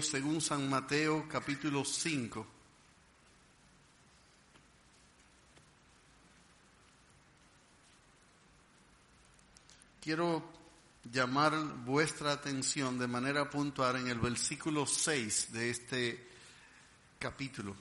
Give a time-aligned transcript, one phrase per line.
[0.00, 2.46] según San Mateo capítulo 5.
[10.00, 10.42] Quiero
[11.12, 11.52] llamar
[11.84, 16.28] vuestra atención de manera puntual en el versículo 6 de este
[17.18, 17.76] capítulo.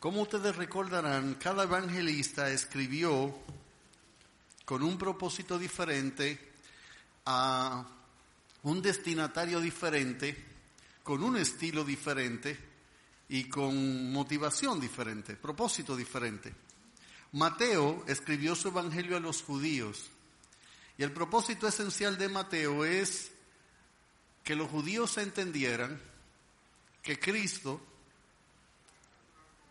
[0.00, 3.34] Como ustedes recordarán, cada evangelista escribió
[4.64, 6.52] con un propósito diferente
[7.26, 7.95] a
[8.66, 10.36] un destinatario diferente,
[11.04, 12.58] con un estilo diferente
[13.28, 16.52] y con motivación diferente, propósito diferente.
[17.30, 20.10] Mateo escribió su evangelio a los judíos
[20.98, 23.30] y el propósito esencial de Mateo es
[24.42, 26.00] que los judíos entendieran
[27.04, 27.80] que Cristo,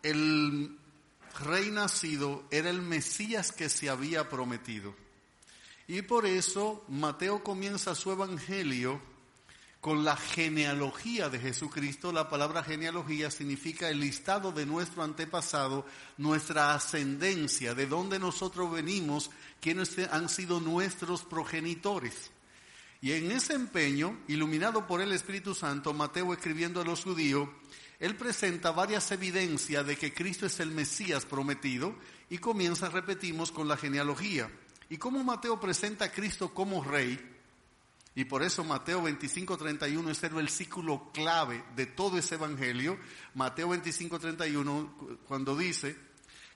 [0.03, 0.77] el
[1.44, 4.95] rey nacido, era el Mesías que se había prometido.
[5.88, 8.99] Y por eso Mateo comienza su evangelio
[9.80, 12.11] con la genealogía de Jesucristo.
[12.11, 15.86] La palabra genealogía significa el listado de nuestro antepasado,
[16.17, 19.30] nuestra ascendencia, de dónde nosotros venimos,
[19.61, 22.31] quiénes han sido nuestros progenitores.
[22.99, 27.47] Y en ese empeño, iluminado por el Espíritu Santo, Mateo escribiendo a los judíos,
[27.99, 31.95] él presenta varias evidencias de que Cristo es el Mesías prometido
[32.27, 34.49] y comienza, repetimos, con la genealogía.
[34.89, 37.19] Y cómo Mateo presenta a Cristo como rey,
[38.16, 42.97] y por eso Mateo 25:31 es el versículo clave de todo ese evangelio.
[43.33, 45.97] Mateo 25:31 cuando dice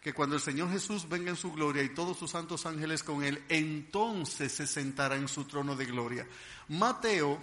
[0.02, 3.24] que cuando el Señor Jesús venga en su gloria y todos sus santos ángeles con
[3.24, 6.26] él, entonces se sentará en su trono de gloria.
[6.70, 7.42] Mateo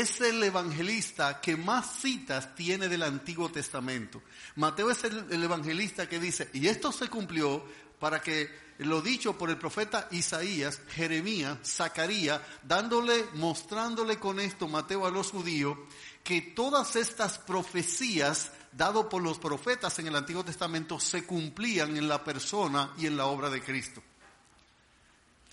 [0.00, 4.22] es el evangelista que más citas tiene del Antiguo Testamento.
[4.56, 7.64] Mateo es el, el evangelista que dice, y esto se cumplió
[7.98, 15.06] para que lo dicho por el profeta Isaías, Jeremías, Zacarías, dándole, mostrándole con esto Mateo
[15.06, 15.78] a los judíos,
[16.22, 22.08] que todas estas profecías dado por los profetas en el Antiguo Testamento se cumplían en
[22.08, 24.02] la persona y en la obra de Cristo.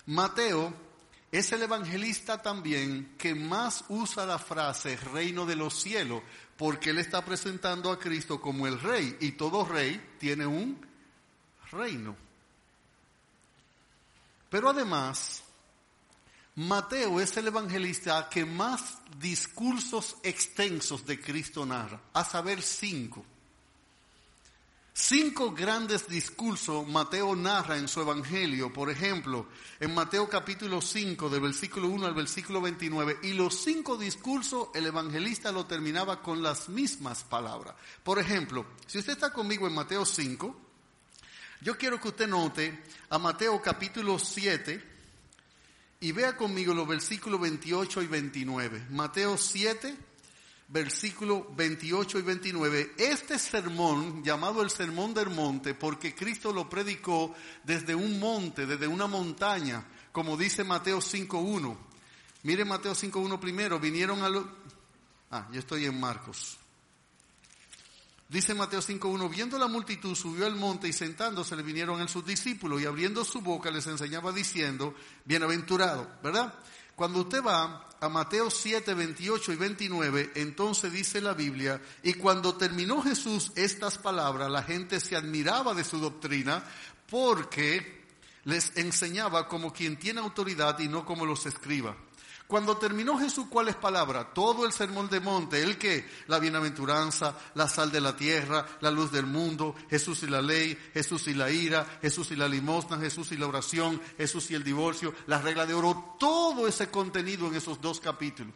[0.06, 0.91] Mateo
[1.32, 6.22] es el evangelista también que más usa la frase reino de los cielos,
[6.58, 10.86] porque él está presentando a Cristo como el rey y todo rey tiene un
[11.70, 12.14] reino.
[14.50, 15.42] Pero además,
[16.56, 23.24] Mateo es el evangelista que más discursos extensos de Cristo narra, a saber cinco.
[24.94, 29.46] Cinco grandes discursos Mateo narra en su evangelio, por ejemplo,
[29.80, 34.84] en Mateo capítulo 5, del versículo 1 al versículo 29, y los cinco discursos el
[34.84, 37.74] evangelista lo terminaba con las mismas palabras.
[38.02, 40.60] Por ejemplo, si usted está conmigo en Mateo 5,
[41.62, 44.84] yo quiero que usted note a Mateo capítulo 7
[46.00, 48.86] y vea conmigo los versículos 28 y 29.
[48.90, 49.96] Mateo 7,
[50.72, 52.94] versículos 28 y 29.
[52.96, 58.86] Este sermón, llamado el Sermón del Monte, porque Cristo lo predicó desde un monte, desde
[58.86, 61.76] una montaña, como dice Mateo 5.1.
[62.44, 64.46] Mire Mateo 5.1 primero, vinieron a los...
[65.30, 66.58] Ah, yo estoy en Marcos.
[68.28, 72.24] Dice Mateo 5.1, viendo la multitud, subió al monte y sentándose le vinieron a sus
[72.24, 74.94] discípulos y abriendo su boca les enseñaba diciendo,
[75.26, 76.54] bienaventurado, ¿verdad?
[77.02, 82.54] Cuando usted va a Mateo 7, 28 y 29, entonces dice la Biblia, y cuando
[82.54, 86.62] terminó Jesús estas palabras, la gente se admiraba de su doctrina
[87.10, 88.04] porque
[88.44, 91.96] les enseñaba como quien tiene autoridad y no como los escriba.
[92.52, 94.26] Cuando terminó Jesús, ¿cuáles palabras?
[94.34, 98.90] Todo el sermón de monte, el que, la bienaventuranza, la sal de la tierra, la
[98.90, 102.98] luz del mundo, Jesús y la ley, Jesús y la ira, Jesús y la limosna,
[102.98, 107.46] Jesús y la oración, Jesús y el divorcio, la regla de oro, todo ese contenido
[107.46, 108.52] en esos dos capítulos.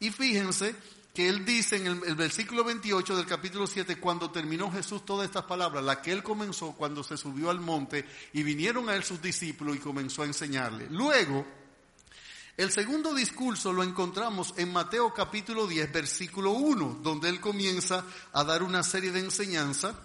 [0.00, 0.76] Y fíjense
[1.14, 5.26] que él dice en el, el, versículo 28 del capítulo 7, cuando terminó Jesús todas
[5.26, 9.02] estas palabras, la que él comenzó cuando se subió al monte y vinieron a él
[9.02, 10.88] sus discípulos y comenzó a enseñarle.
[10.90, 11.63] Luego,
[12.56, 18.44] el segundo discurso lo encontramos en Mateo capítulo 10, versículo 1, donde él comienza a
[18.44, 19.96] dar una serie de enseñanzas.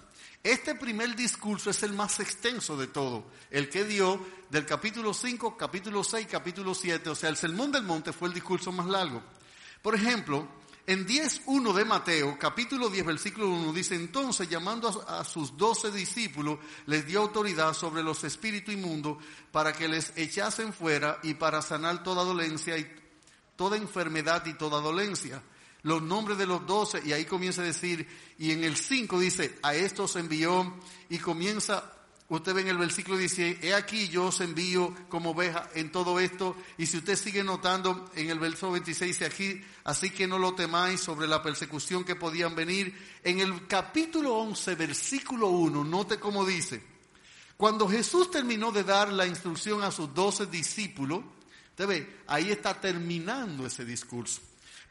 [0.41, 5.57] Este primer discurso es el más extenso de todo, el que dio del capítulo 5,
[5.57, 9.21] capítulo 6, capítulo 7, o sea, el Sermón del Monte fue el discurso más largo.
[9.83, 10.47] Por ejemplo,
[10.89, 16.57] en 10.1 de Mateo, capítulo 10, versículo 1, dice, entonces llamando a, sus doce discípulos,
[16.87, 19.19] les dio autoridad sobre los espíritus inmundos
[19.51, 22.91] para que les echasen fuera y para sanar toda dolencia y
[23.55, 25.43] toda enfermedad y toda dolencia.
[25.83, 28.07] Los nombres de los doce, y ahí comienza a decir,
[28.39, 30.73] y en el 5 dice, a estos envió,
[31.07, 31.98] y comienza
[32.29, 36.19] Usted ve en el versículo 16, he aquí yo os envío como oveja en todo
[36.19, 36.55] esto.
[36.77, 40.53] Y si usted sigue notando en el verso 26, dice aquí, así que no lo
[40.53, 42.95] temáis sobre la persecución que podían venir.
[43.23, 46.83] En el capítulo 11, versículo 1, note cómo dice,
[47.57, 51.23] cuando Jesús terminó de dar la instrucción a sus doce discípulos,
[51.71, 54.39] usted ve, ahí está terminando ese discurso.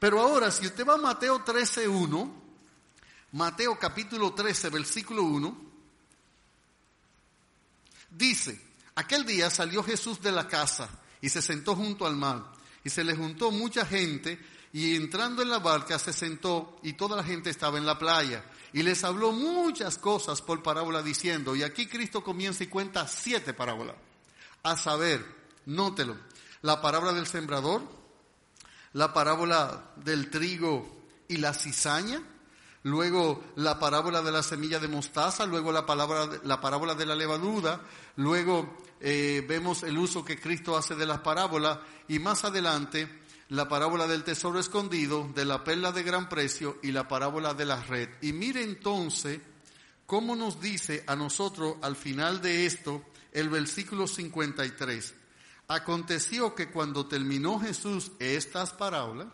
[0.00, 2.42] Pero ahora, si usted va a Mateo 13, 1,
[3.30, 5.67] Mateo capítulo 13, versículo 1,
[8.10, 8.60] Dice,
[8.94, 10.88] aquel día salió Jesús de la casa
[11.20, 12.52] y se sentó junto al mar.
[12.84, 14.38] Y se le juntó mucha gente
[14.72, 18.44] y entrando en la barca se sentó y toda la gente estaba en la playa.
[18.72, 23.54] Y les habló muchas cosas por parábola diciendo, y aquí Cristo comienza y cuenta siete
[23.54, 23.96] parábolas.
[24.62, 25.24] A saber,
[25.66, 26.16] nótelo,
[26.62, 27.82] la parábola del sembrador,
[28.92, 32.22] la parábola del trigo y la cizaña,
[32.82, 37.14] luego la parábola de la semilla de mostaza, luego la, palabra, la parábola de la
[37.14, 37.80] levadura,
[38.16, 41.78] luego eh, vemos el uso que Cristo hace de las parábolas
[42.08, 43.08] y más adelante
[43.50, 47.64] la parábola del tesoro escondido, de la perla de gran precio y la parábola de
[47.64, 48.08] la red.
[48.20, 49.40] Y mire entonces
[50.06, 53.02] cómo nos dice a nosotros al final de esto
[53.32, 55.14] el versículo 53.
[55.68, 59.28] Aconteció que cuando terminó Jesús estas parábolas,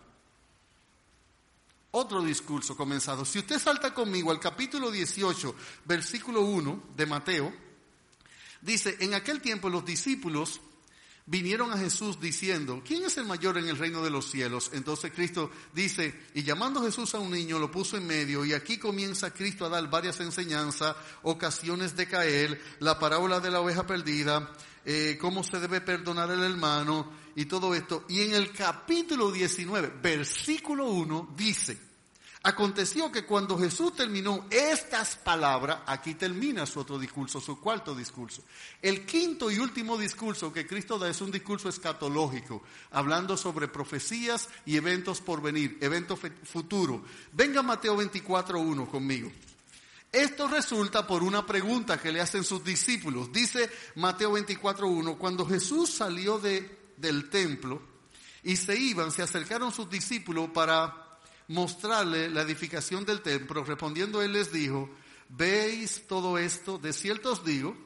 [1.97, 3.25] otro discurso comenzado.
[3.25, 5.55] Si usted salta conmigo al capítulo 18,
[5.85, 7.55] versículo 1 de Mateo,
[8.61, 10.61] dice, en aquel tiempo los discípulos
[11.27, 14.71] vinieron a Jesús diciendo, ¿quién es el mayor en el reino de los cielos?
[14.75, 18.77] Entonces Cristo dice, y llamando Jesús a un niño, lo puso en medio, y aquí
[18.77, 24.53] comienza Cristo a dar varias enseñanzas, ocasiones de caer, la parábola de la oveja perdida,
[24.85, 28.05] eh, cómo se debe perdonar el hermano, y todo esto.
[28.09, 31.79] Y en el capítulo 19, versículo 1, dice,
[32.45, 38.43] aconteció que cuando Jesús terminó estas palabras, aquí termina su otro discurso, su cuarto discurso.
[38.81, 42.63] El quinto y último discurso que Cristo da es un discurso escatológico,
[42.93, 47.01] hablando sobre profecías y eventos por venir, eventos futuros.
[47.33, 49.33] Venga Mateo 24, 1 conmigo.
[50.13, 53.33] Esto resulta por una pregunta que le hacen sus discípulos.
[53.33, 57.83] Dice Mateo 24.1, cuando Jesús salió de del templo
[58.43, 61.04] y se iban, se acercaron sus discípulos para
[61.49, 63.65] mostrarle la edificación del templo.
[63.65, 64.91] Respondiendo él les dijo,
[65.29, 66.79] ¿veis todo esto?
[66.79, 67.77] De cierto os digo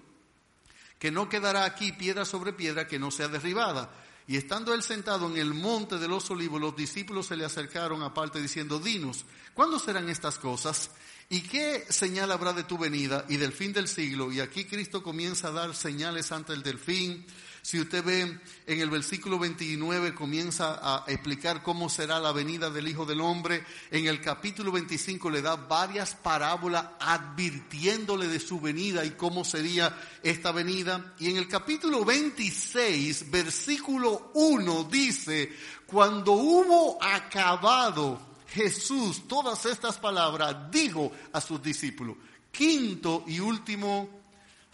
[0.99, 3.91] que no quedará aquí piedra sobre piedra que no sea derribada.
[4.27, 8.03] Y estando él sentado en el monte de los olivos, los discípulos se le acercaron
[8.03, 9.25] aparte diciendo, dinos,
[9.55, 10.91] ¿cuándo serán estas cosas?
[11.31, 14.31] ¿Y qué señal habrá de tu venida y del fin del siglo?
[14.31, 17.25] Y aquí Cristo comienza a dar señales ante el del fin
[17.63, 22.89] si usted ve en el versículo 29 comienza a explicar cómo será la venida del
[22.89, 23.65] Hijo del Hombre.
[23.91, 29.95] En el capítulo 25 le da varias parábolas advirtiéndole de su venida y cómo sería
[30.23, 31.15] esta venida.
[31.19, 35.53] Y en el capítulo 26, versículo 1 dice,
[35.87, 42.17] cuando hubo acabado Jesús todas estas palabras, dijo a sus discípulos,
[42.51, 44.18] quinto y último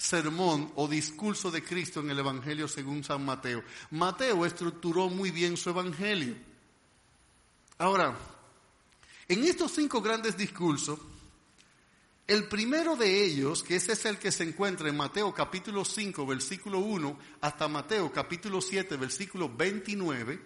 [0.05, 3.65] sermón o discurso de Cristo en el Evangelio según San Mateo.
[3.91, 6.37] Mateo estructuró muy bien su Evangelio.
[7.79, 8.15] Ahora,
[9.29, 10.99] en estos cinco grandes discursos,
[12.27, 16.27] el primero de ellos, que ese es el que se encuentra en Mateo capítulo 5,
[16.27, 20.39] versículo 1, hasta Mateo capítulo 7, versículo 29,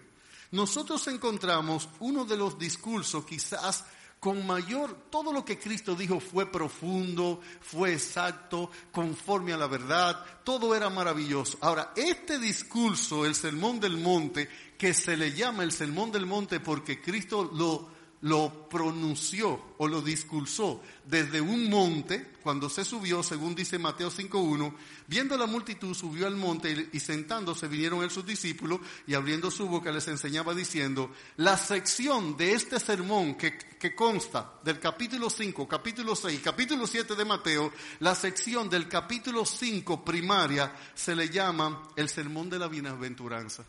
[0.51, 3.85] nosotros encontramos uno de los discursos quizás
[4.19, 10.23] con mayor, todo lo que Cristo dijo fue profundo, fue exacto, conforme a la verdad,
[10.43, 11.57] todo era maravilloso.
[11.61, 16.59] Ahora, este discurso, el Sermón del Monte, que se le llama el Sermón del Monte
[16.59, 23.55] porque Cristo lo lo pronunció o lo discursó desde un monte, cuando se subió, según
[23.55, 24.73] dice Mateo 5.1,
[25.07, 29.67] viendo la multitud subió al monte y, sentándose vinieron él sus discípulos y abriendo su
[29.67, 35.67] boca les enseñaba diciendo, la sección de este sermón que, que consta del capítulo 5,
[35.67, 41.89] capítulo 6, capítulo 7 de Mateo, la sección del capítulo 5 primaria se le llama
[41.95, 43.65] el sermón de la bienaventuranza.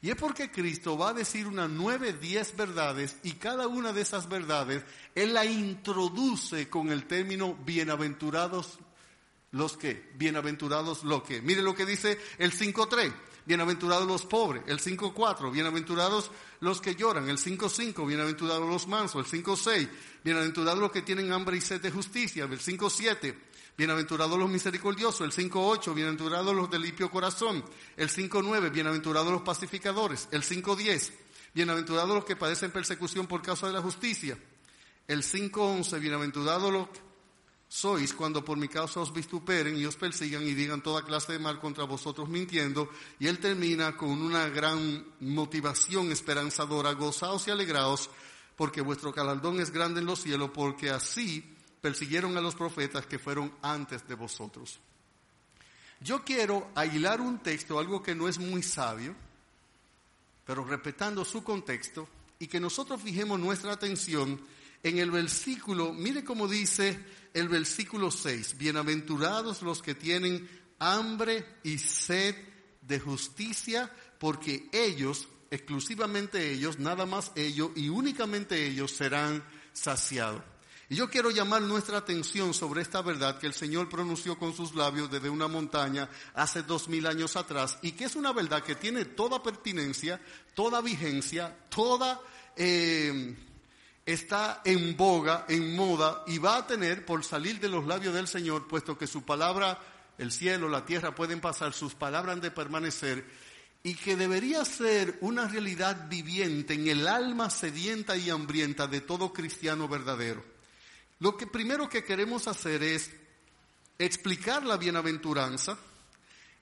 [0.00, 4.02] Y es porque Cristo va a decir unas nueve, diez verdades y cada una de
[4.02, 8.78] esas verdades Él la introduce con el término bienaventurados
[9.52, 11.40] los que, bienaventurados los que.
[11.42, 13.12] Mire lo que dice el 5.3,
[13.46, 19.44] bienaventurados los pobres, el 5.4, bienaventurados los que lloran, el 5.5, bienaventurados los mansos, el
[19.44, 19.88] 5.6,
[20.22, 23.34] bienaventurados los que tienen hambre y sed de justicia, el 5.7,
[23.78, 27.64] Bienaventurados los misericordiosos, el 5.8, bienaventurados los de limpio corazón,
[27.96, 31.12] el 5.9, bienaventurados los pacificadores, el 5.10,
[31.54, 34.36] bienaventurados los que padecen persecución por causa de la justicia,
[35.06, 36.88] el 5.11, bienaventurados los
[37.68, 41.38] sois cuando por mi causa os vistuperen y os persigan y digan toda clase de
[41.38, 42.90] mal contra vosotros mintiendo.
[43.20, 48.10] Y él termina con una gran motivación esperanzadora, gozaos y alegraos,
[48.56, 53.18] porque vuestro galardón es grande en los cielos, porque así persiguieron a los profetas que
[53.18, 54.78] fueron antes de vosotros.
[56.00, 59.14] Yo quiero aislar un texto, algo que no es muy sabio,
[60.46, 62.08] pero respetando su contexto,
[62.38, 64.40] y que nosotros fijemos nuestra atención
[64.82, 66.98] en el versículo, mire cómo dice
[67.34, 72.36] el versículo 6, bienaventurados los que tienen hambre y sed
[72.82, 79.42] de justicia, porque ellos, exclusivamente ellos, nada más ellos y únicamente ellos serán
[79.72, 80.42] saciados.
[80.90, 84.74] Y yo quiero llamar nuestra atención sobre esta verdad que el Señor pronunció con sus
[84.74, 88.74] labios desde una montaña hace dos mil años atrás y que es una verdad que
[88.74, 90.18] tiene toda pertinencia,
[90.54, 92.18] toda vigencia, toda
[92.56, 93.36] eh,
[94.06, 98.26] está en boga, en moda y va a tener por salir de los labios del
[98.26, 99.78] Señor, puesto que su palabra,
[100.16, 103.26] el cielo, la tierra pueden pasar, sus palabras han de permanecer
[103.82, 109.34] y que debería ser una realidad viviente en el alma sedienta y hambrienta de todo
[109.34, 110.57] cristiano verdadero.
[111.20, 113.10] Lo que primero que queremos hacer es
[113.98, 115.76] explicar la bienaventuranza,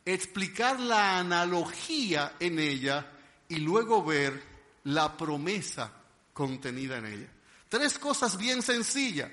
[0.04, 3.12] explicar la analogía en ella
[3.48, 4.42] y luego ver
[4.84, 5.92] la promesa
[6.32, 7.28] contenida en ella.
[7.68, 9.30] Tres cosas bien sencillas.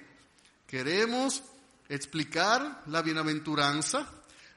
[0.68, 1.44] Queremos
[1.88, 4.08] explicar la bienaventuranza,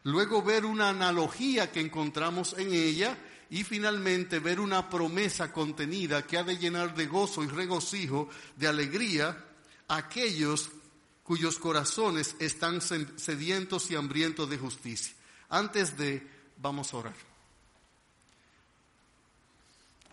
[0.05, 3.17] luego ver una analogía que encontramos en ella
[3.51, 8.67] y finalmente ver una promesa contenida que ha de llenar de gozo y regocijo, de
[8.67, 9.46] alegría,
[9.89, 10.71] aquellos
[11.23, 15.15] cuyos corazones están sedientos y hambrientos de justicia.
[15.49, 16.27] Antes de,
[16.57, 17.17] vamos a orar.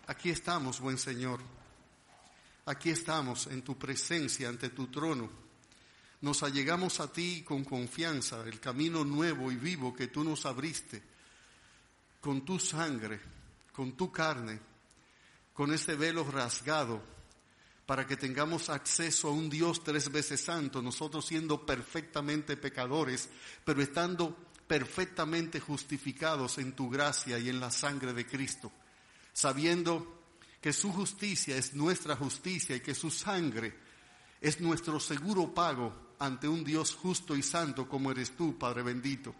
[0.06, 1.40] Aquí estamos, buen Señor.
[2.66, 5.30] Aquí estamos en tu presencia, ante tu trono.
[6.20, 11.02] Nos allegamos a ti con confianza, el camino nuevo y vivo que tú nos abriste,
[12.20, 13.20] con tu sangre,
[13.72, 14.58] con tu carne,
[15.52, 17.13] con ese velo rasgado,
[17.86, 23.28] para que tengamos acceso a un Dios tres veces santo, nosotros siendo perfectamente pecadores,
[23.64, 24.36] pero estando
[24.66, 28.72] perfectamente justificados en tu gracia y en la sangre de Cristo,
[29.32, 30.22] sabiendo
[30.60, 33.74] que su justicia es nuestra justicia y que su sangre
[34.40, 39.34] es nuestro seguro pago ante un Dios justo y santo como eres tú, Padre bendito.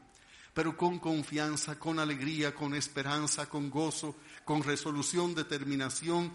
[0.53, 6.31] Pero con confianza, con alegría, con esperanza, con gozo, con resolución, determinación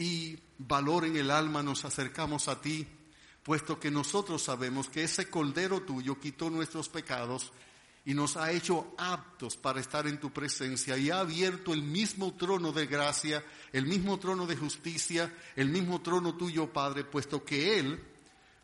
[0.00, 2.88] y valor en el alma nos acercamos a ti,
[3.42, 7.52] puesto que nosotros sabemos que ese Cordero tuyo quitó nuestros pecados
[8.06, 12.32] y nos ha hecho aptos para estar en tu presencia y ha abierto el mismo
[12.32, 17.78] trono de gracia, el mismo trono de justicia, el mismo trono tuyo, Padre, puesto que
[17.78, 18.02] Él,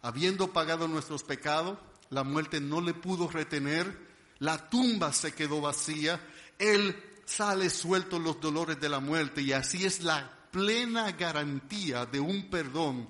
[0.00, 1.76] habiendo pagado nuestros pecados,
[2.08, 6.18] la muerte no le pudo retener, la tumba se quedó vacía,
[6.58, 12.18] Él sale suelto los dolores de la muerte y así es la plena garantía de
[12.18, 13.06] un perdón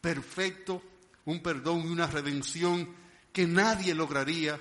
[0.00, 0.82] perfecto,
[1.26, 2.88] un perdón y una redención
[3.30, 4.58] que nadie lograría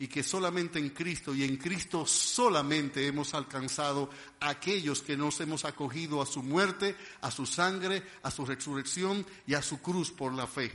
[0.00, 5.64] y que solamente en Cristo y en Cristo solamente hemos alcanzado aquellos que nos hemos
[5.64, 10.34] acogido a su muerte, a su sangre, a su resurrección y a su cruz por
[10.34, 10.72] la fe.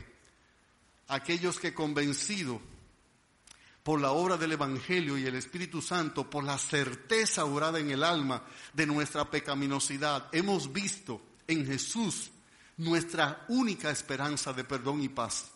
[1.10, 2.62] Aquellos que convencido
[3.83, 8.03] por la obra del Evangelio y el Espíritu Santo, por la certeza orada en el
[8.03, 12.31] alma de nuestra pecaminosidad, hemos visto en Jesús
[12.77, 15.51] nuestra única esperanza de perdón y paz.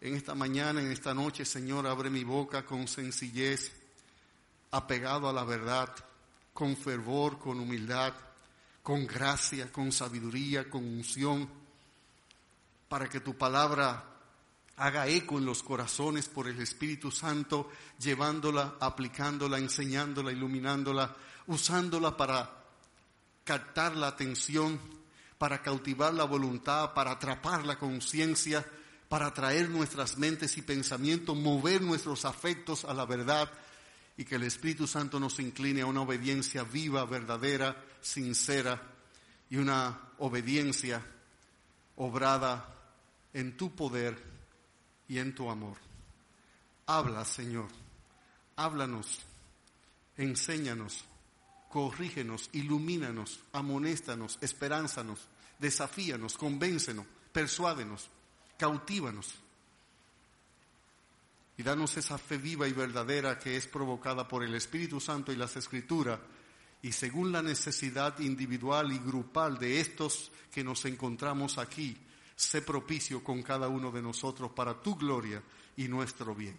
[0.00, 3.70] En esta mañana, en esta noche, Señor, abre mi boca con sencillez,
[4.70, 5.94] apegado a la verdad,
[6.54, 8.14] con fervor, con humildad,
[8.82, 11.46] con gracia, con sabiduría, con unción,
[12.88, 14.10] para que tu palabra
[14.80, 17.68] haga eco en los corazones por el Espíritu Santo,
[17.98, 21.14] llevándola, aplicándola, enseñándola, iluminándola,
[21.48, 22.50] usándola para
[23.44, 24.80] captar la atención,
[25.36, 28.66] para cautivar la voluntad, para atrapar la conciencia,
[29.10, 33.52] para atraer nuestras mentes y pensamientos, mover nuestros afectos a la verdad
[34.16, 38.80] y que el Espíritu Santo nos incline a una obediencia viva, verdadera, sincera
[39.50, 41.04] y una obediencia
[41.96, 42.66] obrada
[43.34, 44.29] en tu poder
[45.10, 45.76] y en tu amor.
[46.86, 47.66] Habla, Señor,
[48.54, 49.18] háblanos,
[50.16, 51.04] enséñanos,
[51.68, 55.18] corrígenos, ilumínanos, amonéstanos, esperánzanos,
[55.58, 58.08] desafíanos, convéncenos, persuádenos.
[58.56, 59.34] Cautívanos.
[61.56, 65.36] Y danos esa fe viva y verdadera que es provocada por el Espíritu Santo y
[65.36, 66.20] las Escrituras,
[66.82, 71.96] y según la necesidad individual y grupal de estos que nos encontramos aquí,
[72.40, 75.42] sé propicio con cada uno de nosotros para tu gloria
[75.76, 76.56] y nuestro bien.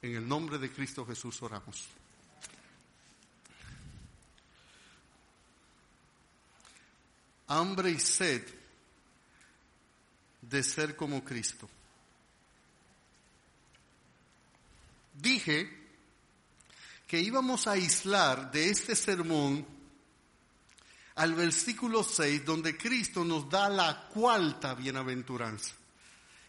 [0.00, 1.86] En el nombre de Cristo Jesús oramos.
[7.48, 8.42] Hambre y sed
[10.40, 11.68] de ser como Cristo.
[15.12, 15.90] Dije
[17.06, 19.77] que íbamos a aislar de este sermón
[21.18, 25.74] al versículo 6, donde Cristo nos da la cuarta bienaventuranza.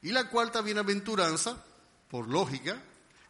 [0.03, 1.63] Y la cuarta bienaventuranza,
[2.07, 2.81] por lógica,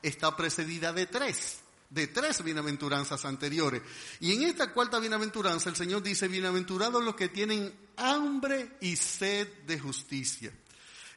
[0.03, 3.81] está precedida de tres, de tres bienaventuranzas anteriores.
[4.19, 9.47] Y en esta cuarta bienaventuranza el Señor dice, bienaventurados los que tienen hambre y sed
[9.65, 10.51] de justicia.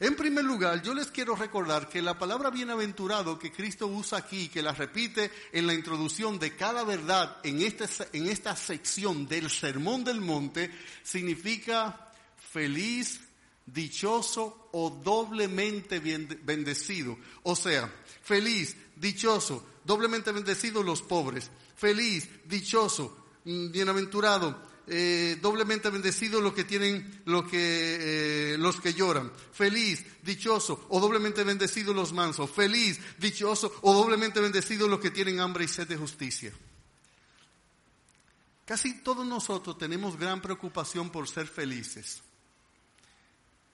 [0.02, 4.48] En primer lugar, yo les quiero recordar que la palabra bienaventurado que Cristo usa aquí,
[4.48, 9.48] que la repite en la introducción de cada verdad en, este, en esta sección del
[9.48, 10.72] Sermón del Monte,
[11.04, 13.20] significa feliz,
[13.64, 17.16] dichoso o doblemente bendecido.
[17.44, 17.88] O sea,
[18.24, 21.48] feliz, dichoso, doblemente bendecido los pobres.
[21.76, 28.94] Feliz, dichoso, mm, bienaventurado, eh, doblemente bendecidos los que tienen, lo que, eh, los que
[28.94, 29.32] lloran.
[29.52, 32.50] Feliz, dichoso, o doblemente bendecidos los mansos.
[32.50, 36.52] Feliz, dichoso, o doblemente bendecidos los que tienen hambre y sed de justicia.
[38.64, 42.22] Casi todos nosotros tenemos gran preocupación por ser felices.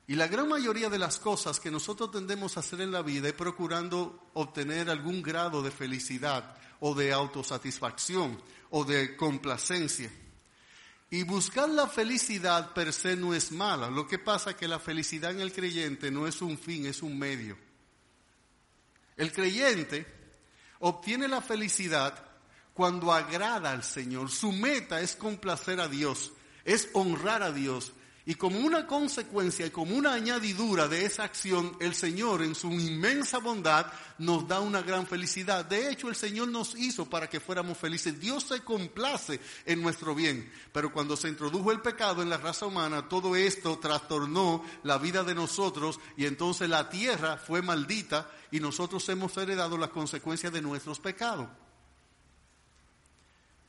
[0.06, 3.28] Y la gran mayoría de las cosas que nosotros tendemos a hacer en la vida
[3.28, 10.10] es procurando obtener algún grado de felicidad o de autosatisfacción o de complacencia.
[11.10, 13.88] Y buscar la felicidad per se no es mala.
[13.88, 17.02] Lo que pasa es que la felicidad en el creyente no es un fin, es
[17.02, 17.56] un medio.
[19.16, 20.06] El creyente
[20.80, 22.24] obtiene la felicidad
[22.74, 24.30] cuando agrada al Señor.
[24.30, 26.32] Su meta es complacer a Dios,
[26.64, 27.92] es honrar a Dios,
[28.28, 32.70] y como una consecuencia y como una añadidura de esa acción, el Señor en su
[32.70, 33.86] inmensa bondad
[34.18, 35.64] nos da una gran felicidad.
[35.64, 38.20] De hecho, el Señor nos hizo para que fuéramos felices.
[38.20, 40.52] Dios se complace en nuestro bien.
[40.74, 45.24] Pero cuando se introdujo el pecado en la raza humana, todo esto trastornó la vida
[45.24, 50.60] de nosotros y entonces la tierra fue maldita y nosotros hemos heredado las consecuencias de
[50.60, 51.48] nuestros pecados.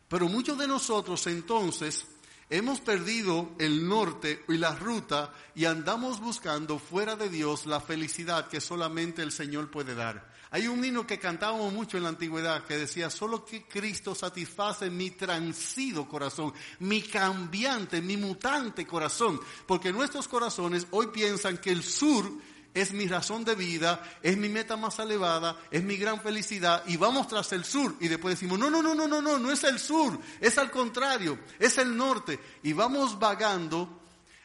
[0.10, 2.06] Pero muchos de nosotros entonces
[2.52, 8.48] Hemos perdido el norte y la ruta y andamos buscando fuera de Dios la felicidad
[8.48, 10.34] que solamente el Señor puede dar.
[10.50, 14.90] Hay un himno que cantábamos mucho en la antigüedad que decía, solo que Cristo satisface
[14.90, 21.84] mi transido corazón, mi cambiante, mi mutante corazón, porque nuestros corazones hoy piensan que el
[21.84, 22.32] sur
[22.80, 26.98] es mi razón de vida, es mi meta más elevada, es mi gran felicidad y
[26.98, 27.96] vamos tras el sur.
[28.00, 30.72] Y después decimos, no, no, no, no, no, no, no es el sur, es al
[30.72, 32.40] contrario, es el norte.
[32.64, 34.00] Y vamos vagando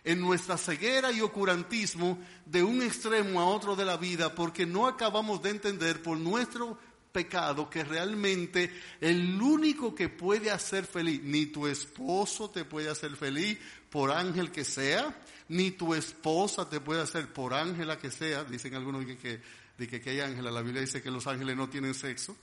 [0.04, 4.86] en nuestra ceguera y ocurantismo de un extremo a otro de la vida porque no
[4.86, 6.78] acabamos de entender por nuestro
[7.10, 8.70] pecado que realmente
[9.00, 13.56] el único que puede hacer feliz, ni tu esposo te puede hacer feliz
[13.88, 15.16] por ángel que sea,
[15.48, 19.40] ni tu esposa te puede hacer por ángela que sea, dicen algunos que,
[19.76, 22.36] que, hay ángela, la Biblia dice que los ángeles no tienen sexo.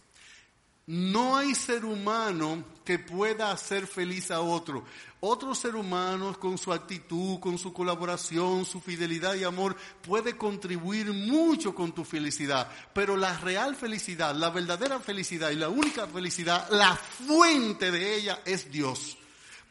[0.88, 4.84] No hay ser humano que pueda hacer feliz a otro.
[5.20, 11.14] Otro ser humano con su actitud, con su colaboración, su fidelidad y amor puede contribuir
[11.14, 12.68] mucho con tu felicidad.
[12.94, 18.42] Pero la real felicidad, la verdadera felicidad y la única felicidad, la fuente de ella
[18.44, 19.18] es Dios.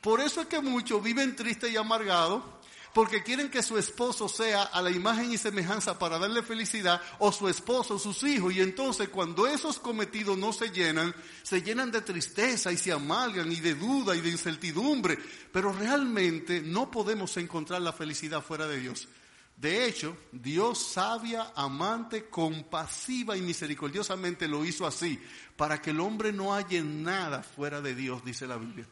[0.01, 2.43] Por eso es que muchos viven tristes y amargados
[2.93, 7.31] porque quieren que su esposo sea a la imagen y semejanza para darle felicidad, o
[7.31, 12.03] su esposo, sus hijos, y entonces cuando esos cometidos no se llenan, se llenan de
[12.03, 15.19] tristeza y se amalgan y de duda y de incertidumbre,
[15.53, 19.09] pero realmente no podemos encontrar la felicidad fuera de Dios.
[19.57, 25.21] De hecho, Dios sabia, amante, compasiva y misericordiosamente lo hizo así,
[25.57, 28.87] para que el hombre no haya nada fuera de Dios, dice la Biblia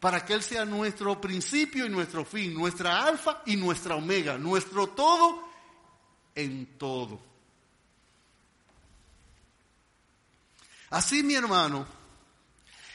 [0.00, 4.88] para que Él sea nuestro principio y nuestro fin, nuestra alfa y nuestra omega, nuestro
[4.88, 5.48] todo
[6.34, 7.20] en todo.
[10.90, 11.86] Así, mi hermano,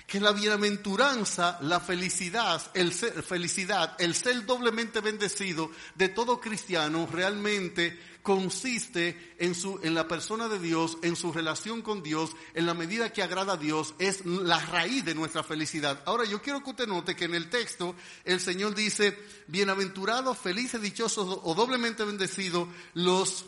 [0.07, 7.07] que la bienaventuranza, la felicidad, el ser, felicidad, el ser doblemente bendecido de todo cristiano
[7.11, 12.65] realmente consiste en, su, en la persona de Dios, en su relación con Dios, en
[12.65, 16.01] la medida que agrada a Dios, es la raíz de nuestra felicidad.
[16.05, 20.81] Ahora yo quiero que usted note que en el texto el Señor dice, bienaventurados, felices,
[20.81, 23.45] dichosos o doblemente bendecidos los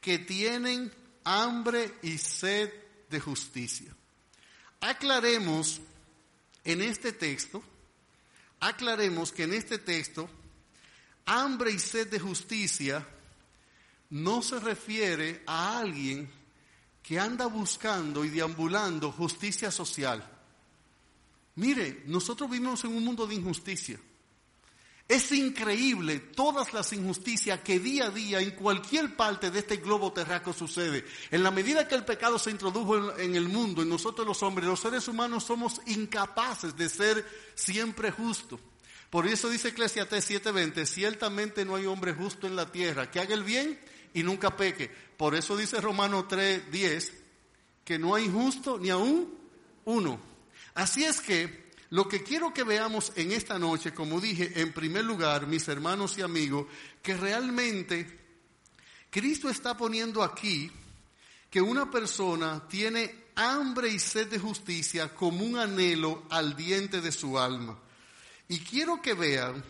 [0.00, 0.92] que tienen
[1.24, 2.72] hambre y sed
[3.10, 3.92] de justicia.
[4.80, 5.80] Aclaremos
[6.62, 7.60] en este texto,
[8.60, 10.30] aclaremos que en este texto,
[11.24, 13.04] hambre y sed de justicia
[14.10, 16.30] no se refiere a alguien
[17.02, 20.28] que anda buscando y deambulando justicia social.
[21.54, 23.98] Mire, nosotros vivimos en un mundo de injusticia.
[25.08, 30.12] Es increíble todas las injusticias que día a día en cualquier parte de este globo
[30.12, 31.04] terráqueo sucede.
[31.30, 34.66] En la medida que el pecado se introdujo en, el mundo, en nosotros los hombres,
[34.66, 38.58] los seres humanos somos incapaces de ser siempre justos.
[39.08, 43.34] Por eso dice Eclesiastes 7:20, ciertamente no hay hombre justo en la tierra que haga
[43.34, 43.78] el bien
[44.16, 44.90] y nunca peque.
[45.16, 47.12] Por eso dice Romano 3:10,
[47.84, 49.32] que no hay justo ni aún
[49.84, 50.18] uno.
[50.74, 55.04] Así es que lo que quiero que veamos en esta noche, como dije, en primer
[55.04, 56.66] lugar, mis hermanos y amigos,
[57.02, 58.18] que realmente
[59.10, 60.72] Cristo está poniendo aquí
[61.50, 67.12] que una persona tiene hambre y sed de justicia como un anhelo al diente de
[67.12, 67.78] su alma.
[68.48, 69.62] Y quiero que vean,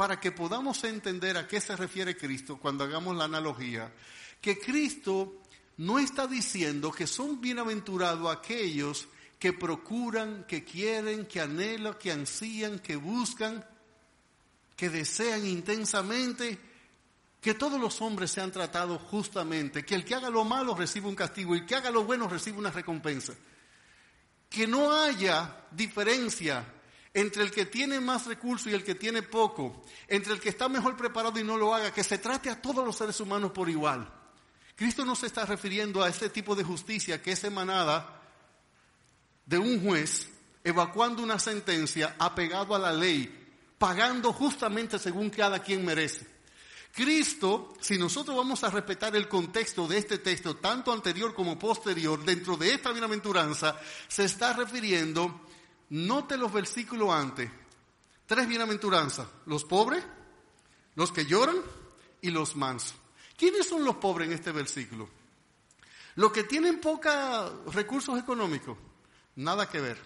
[0.00, 3.92] para que podamos entender a qué se refiere Cristo cuando hagamos la analogía,
[4.40, 5.42] que Cristo
[5.76, 9.08] no está diciendo que son bienaventurados aquellos
[9.38, 13.62] que procuran, que quieren, que anhelan, que ansían, que buscan,
[14.74, 16.58] que desean intensamente
[17.38, 21.14] que todos los hombres sean tratados justamente, que el que haga lo malo reciba un
[21.14, 23.34] castigo y el que haga lo bueno reciba una recompensa.
[24.48, 26.79] Que no haya diferencia
[27.12, 30.68] entre el que tiene más recursos y el que tiene poco, entre el que está
[30.68, 33.68] mejor preparado y no lo haga, que se trate a todos los seres humanos por
[33.68, 34.10] igual.
[34.76, 38.22] Cristo no se está refiriendo a este tipo de justicia que es emanada
[39.44, 40.30] de un juez
[40.64, 43.30] evacuando una sentencia apegado a la ley,
[43.78, 46.26] pagando justamente según cada quien merece.
[46.92, 52.24] Cristo, si nosotros vamos a respetar el contexto de este texto, tanto anterior como posterior,
[52.24, 55.46] dentro de esta bienaventuranza, se está refiriendo,
[55.90, 57.50] note los versículos antes,
[58.26, 60.04] tres bienaventuranzas, los pobres,
[60.94, 61.56] los que lloran
[62.20, 62.94] y los mansos.
[63.36, 65.08] ¿Quiénes son los pobres en este versículo?
[66.16, 68.76] Los que tienen pocos recursos económicos,
[69.36, 69.98] Nada que ver.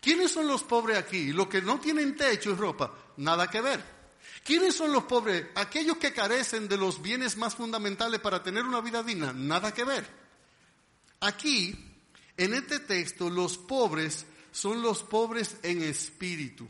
[0.00, 1.32] ¿Quiénes son los pobres aquí?
[1.32, 2.92] Los que no tienen techo y ropa.
[3.16, 3.82] Nada que ver.
[4.44, 5.46] ¿Quiénes son los pobres?
[5.54, 9.32] Aquellos que carecen de los bienes más fundamentales para tener una vida digna.
[9.32, 10.06] Nada que ver.
[11.20, 11.87] Aquí,
[12.38, 16.68] en este texto, los pobres son los pobres en espíritu.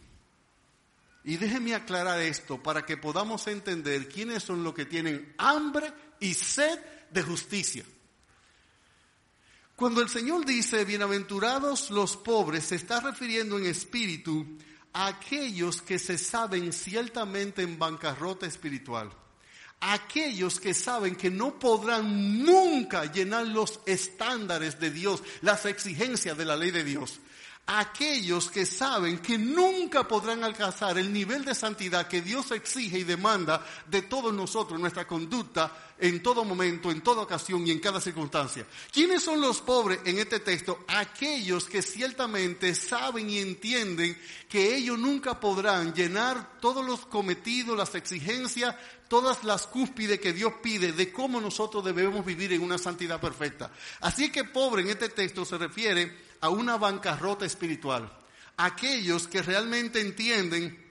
[1.25, 6.33] Y déjenme aclarar esto para que podamos entender quiénes son los que tienen hambre y
[6.33, 6.79] sed
[7.11, 7.85] de justicia.
[9.77, 14.59] Cuando el Señor dice, bienaventurados los pobres, se está refiriendo en espíritu
[14.95, 19.11] a aquellos que se saben ciertamente en bancarrota espiritual.
[19.81, 26.45] Aquellos que saben que no podrán nunca llenar los estándares de Dios, las exigencias de
[26.45, 27.21] la ley de Dios
[27.71, 33.05] aquellos que saben que nunca podrán alcanzar el nivel de santidad que Dios exige y
[33.05, 38.01] demanda de todos nosotros, nuestra conducta, en todo momento, en toda ocasión y en cada
[38.01, 38.67] circunstancia.
[38.91, 40.85] ¿Quiénes son los pobres en este texto?
[40.89, 47.95] Aquellos que ciertamente saben y entienden que ellos nunca podrán llenar todos los cometidos, las
[47.95, 48.77] exigencias,
[49.09, 53.71] todas las cúspides que Dios pide de cómo nosotros debemos vivir en una santidad perfecta.
[54.01, 58.13] Así que pobre en este texto se refiere a una bancarrota espiritual.
[58.57, 60.89] Aquellos que realmente entienden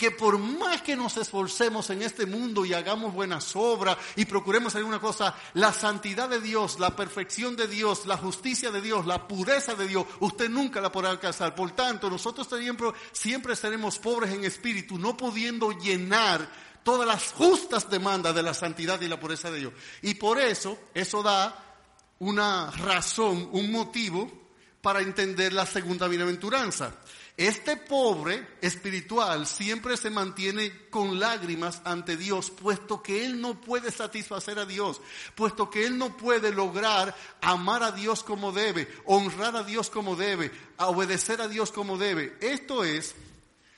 [0.00, 4.74] que por más que nos esforcemos en este mundo y hagamos buenas obras y procuremos
[4.74, 9.04] hacer una cosa, la santidad de Dios, la perfección de Dios, la justicia de Dios,
[9.04, 11.54] la pureza de Dios, usted nunca la podrá alcanzar.
[11.54, 16.50] Por tanto, nosotros siempre, siempre seremos pobres en espíritu, no pudiendo llenar
[16.82, 19.74] todas las justas demandas de la santidad y la pureza de Dios.
[20.00, 21.76] Y por eso, eso da
[22.20, 24.39] una razón, un motivo
[24.82, 26.94] para entender la segunda bienaventuranza.
[27.36, 33.90] Este pobre espiritual siempre se mantiene con lágrimas ante Dios, puesto que él no puede
[33.90, 35.00] satisfacer a Dios,
[35.34, 40.16] puesto que él no puede lograr amar a Dios como debe, honrar a Dios como
[40.16, 42.36] debe, obedecer a Dios como debe.
[42.40, 43.14] Esto es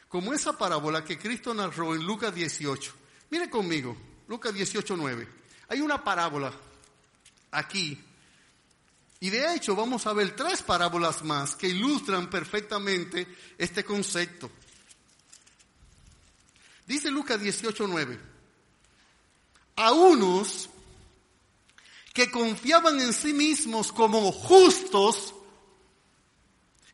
[0.08, 2.92] como esa parábola que Cristo narró en Lucas 18.
[3.30, 5.28] Mire conmigo, Lucas 18, 9.
[5.68, 6.52] Hay una parábola
[7.52, 7.98] aquí
[9.22, 14.50] y de hecho vamos a ver tres parábolas más que ilustran perfectamente este concepto.
[16.88, 18.18] Dice Lucas 18:9,
[19.76, 20.68] a unos
[22.12, 25.36] que confiaban en sí mismos como justos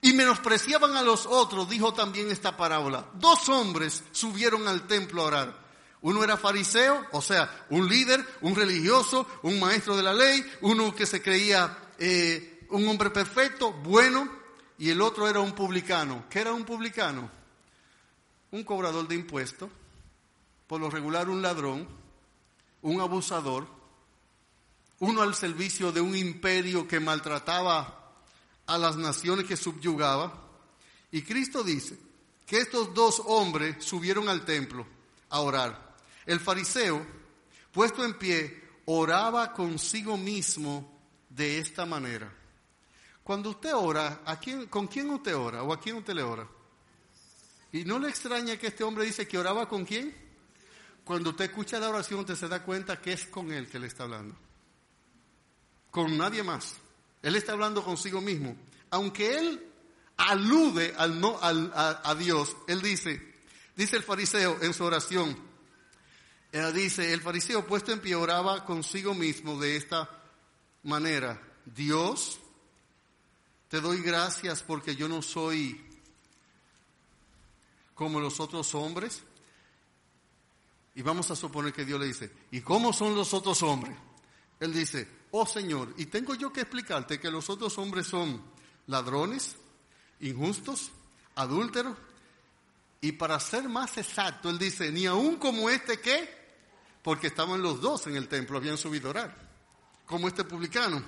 [0.03, 3.09] y menospreciaban a los otros, dijo también esta parábola.
[3.15, 5.69] Dos hombres subieron al templo a orar.
[6.03, 10.95] Uno era fariseo, o sea, un líder, un religioso, un maestro de la ley, uno
[10.95, 14.29] que se creía eh, un hombre perfecto, bueno,
[14.79, 16.25] y el otro era un publicano.
[16.31, 17.31] ¿Qué era un publicano?
[18.51, 19.69] Un cobrador de impuestos,
[20.67, 21.89] por lo regular un ladrón,
[22.83, 23.67] un abusador,
[25.01, 28.15] uno al servicio de un imperio que maltrataba
[28.67, 30.45] a las naciones que subyugaba.
[31.11, 31.99] Y Cristo dice
[32.47, 34.87] que estos dos hombres subieron al templo
[35.31, 35.97] a orar.
[36.27, 37.05] El fariseo,
[37.73, 40.98] puesto en pie, oraba consigo mismo
[41.39, 42.31] de esta manera.
[43.23, 46.47] Cuando usted ora, ¿a quién, ¿con quién usted ora o a quién usted le ora?
[47.73, 50.15] Y no le extraña que este hombre dice que oraba con quién.
[51.05, 53.87] Cuando usted escucha la oración, usted se da cuenta que es con él que le
[53.87, 54.35] está hablando.
[55.91, 56.75] Con nadie más.
[57.23, 58.57] Él está hablando consigo mismo.
[58.91, 59.65] Aunque él
[60.17, 63.23] alude al no, al, a, Dios, él dice,
[63.77, 65.39] dice el fariseo en su oración,
[66.51, 70.19] él dice, el fariseo puesto en pie oraba consigo mismo de esta
[70.83, 72.39] manera, Dios,
[73.69, 75.85] te doy gracias porque yo no soy
[77.95, 79.23] como los otros hombres.
[80.95, 83.97] Y vamos a suponer que Dios le dice, ¿y cómo son los otros hombres?
[84.59, 88.43] Él dice, oh Señor, y tengo yo que explicarte que los otros hombres son
[88.87, 89.57] ladrones,
[90.21, 90.91] injustos,
[91.37, 91.97] adúlteros,
[93.01, 96.29] y para ser más exacto, él dice, ni aún como este que,
[97.03, 99.48] porque estaban los dos en el templo, habían subido a orar,
[100.09, 101.03] como este publicano.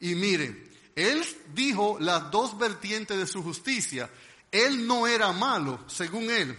[0.00, 4.08] Y mire, él dijo las dos vertientes de su justicia.
[4.52, 6.56] Él no era malo, según él.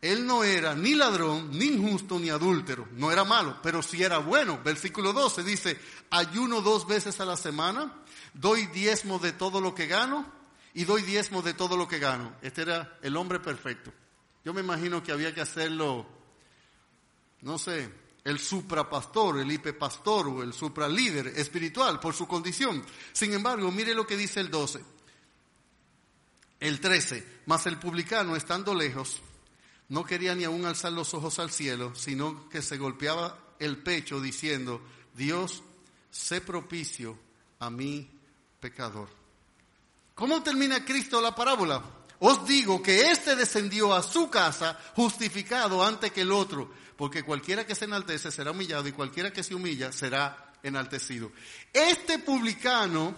[0.00, 2.88] Él no era ni ladrón, ni injusto, ni adúltero.
[2.92, 4.60] No era malo, pero sí era bueno.
[4.64, 5.78] Versículo 12 dice,
[6.10, 7.92] ayuno dos veces a la semana,
[8.34, 10.26] doy diezmo de todo lo que gano
[10.74, 12.34] y doy diezmo de todo lo que gano.
[12.42, 13.92] Este era el hombre perfecto.
[14.44, 16.06] Yo me imagino que había que hacerlo,
[17.40, 17.90] no sé,
[18.26, 22.84] el suprapastor, el hipepastor o el supralíder espiritual por su condición.
[23.12, 24.82] Sin embargo, mire lo que dice el 12.
[26.58, 29.22] El 13, mas el publicano, estando lejos,
[29.90, 34.20] no quería ni aún alzar los ojos al cielo, sino que se golpeaba el pecho
[34.20, 34.82] diciendo,
[35.14, 35.62] Dios,
[36.10, 37.16] sé propicio
[37.60, 38.10] a mi
[38.58, 39.08] pecador.
[40.16, 41.95] ¿Cómo termina Cristo la parábola?
[42.18, 47.66] Os digo que éste descendió a su casa justificado antes que el otro porque cualquiera
[47.66, 51.30] que se enaltece será humillado y cualquiera que se humilla será enaltecido.
[51.72, 53.14] Este publicano,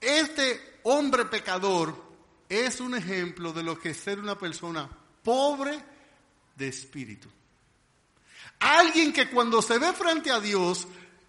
[0.00, 2.10] este hombre pecador,
[2.48, 4.88] es un ejemplo de lo que es ser una persona
[5.22, 5.78] pobre
[6.56, 7.28] de espíritu.
[8.58, 10.86] Alguien que cuando se ve frente a Dios,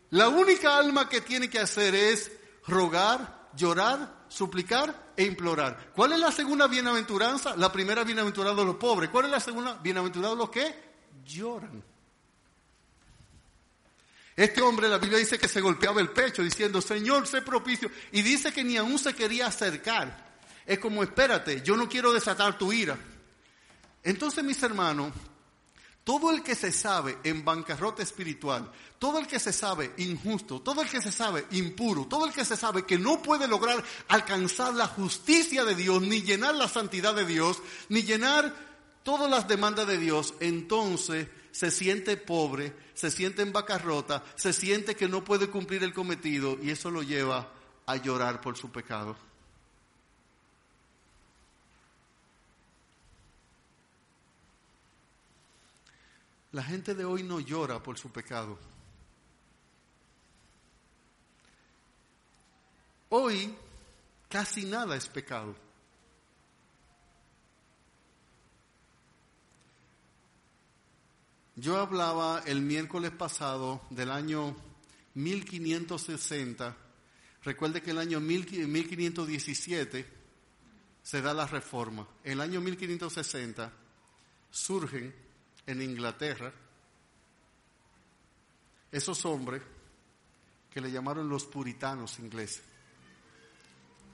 [0.09, 2.31] la única alma que tiene que hacer es
[2.67, 5.91] rogar, llorar, suplicar e implorar.
[5.95, 7.55] ¿Cuál es la segunda bienaventuranza?
[7.55, 9.09] La primera bienaventurado los pobres.
[9.09, 9.79] ¿Cuál es la segunda?
[9.81, 10.73] Bienaventurados los que
[11.25, 11.83] lloran.
[14.35, 17.91] Este hombre, la Biblia dice que se golpeaba el pecho diciendo, Señor, sé propicio.
[18.11, 20.31] Y dice que ni aún se quería acercar.
[20.65, 22.97] Es como, espérate, yo no quiero desatar tu ira.
[24.03, 25.11] Entonces, mis hermanos,
[26.03, 30.81] todo el que se sabe en bancarrota espiritual, todo el que se sabe injusto, todo
[30.81, 34.73] el que se sabe impuro, todo el que se sabe que no puede lograr alcanzar
[34.73, 38.53] la justicia de Dios, ni llenar la santidad de Dios, ni llenar
[39.03, 44.95] todas las demandas de Dios, entonces se siente pobre, se siente en bancarrota, se siente
[44.95, 47.51] que no puede cumplir el cometido y eso lo lleva
[47.85, 49.15] a llorar por su pecado.
[56.51, 58.59] La gente de hoy no llora por su pecado.
[63.09, 63.55] Hoy
[64.27, 65.55] casi nada es pecado.
[71.55, 74.55] Yo hablaba el miércoles pasado del año
[75.13, 76.75] 1560.
[77.43, 80.05] Recuerde que el año 1517
[81.03, 82.07] se da la reforma.
[82.23, 83.71] El año 1560
[84.49, 85.13] surgen
[85.71, 86.53] en Inglaterra
[88.91, 89.61] esos hombres
[90.71, 92.63] que le llamaron los puritanos ingleses.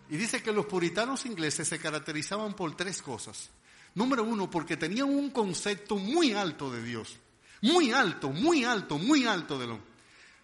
[0.09, 3.49] Y dice que los puritanos ingleses se caracterizaban por tres cosas.
[3.95, 7.17] Número uno, porque tenían un concepto muy alto de Dios.
[7.61, 9.79] Muy alto, muy alto, muy alto de lo.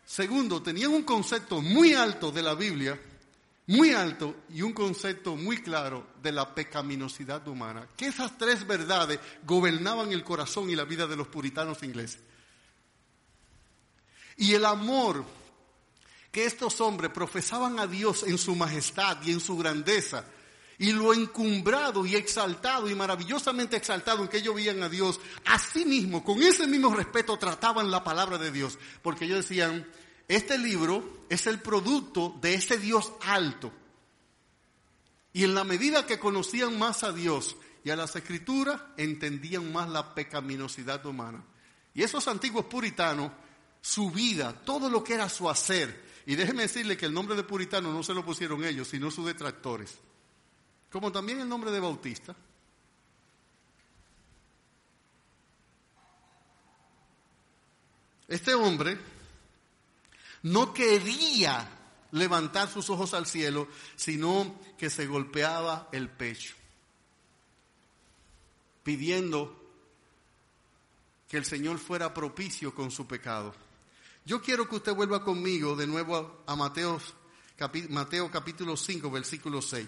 [0.06, 3.00] Segundo, tenían un concepto muy alto de la Biblia,
[3.68, 7.88] muy alto y un concepto muy claro de la pecaminosidad humana.
[7.96, 12.20] Que esas tres verdades gobernaban el corazón y la vida de los puritanos ingleses.
[14.38, 15.24] Y el amor
[16.32, 20.26] que estos hombres profesaban a Dios en su majestad y en su grandeza,
[20.80, 25.86] y lo encumbrado y exaltado y maravillosamente exaltado en que ellos veían a Dios, así
[25.86, 29.88] mismo, con ese mismo respeto trataban la palabra de Dios, porque ellos decían,
[30.28, 33.72] este libro es el producto de ese Dios alto.
[35.34, 39.90] Y en la medida que conocían más a Dios y a las escrituras, entendían más
[39.90, 41.44] la pecaminosidad humana.
[41.94, 43.32] Y esos antiguos puritanos
[43.82, 46.04] su vida, todo lo que era su hacer.
[46.26, 49.26] Y déjeme decirle que el nombre de puritano no se lo pusieron ellos, sino sus
[49.26, 49.98] detractores.
[50.90, 52.34] Como también el nombre de bautista.
[58.28, 58.98] Este hombre
[60.44, 61.70] no quería
[62.12, 66.54] levantar sus ojos al cielo, sino que se golpeaba el pecho,
[68.84, 69.60] pidiendo
[71.28, 73.56] que el Señor fuera propicio con su pecado.
[74.26, 77.02] Yo quiero que usted vuelva conmigo de nuevo a Mateo,
[77.58, 79.88] capítulo 5, versículo 6.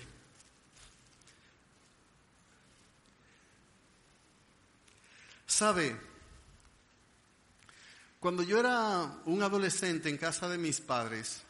[5.45, 5.95] ¿Sabe?
[8.25, 11.43] Cuando yo era un adolescente en casa de mis padres,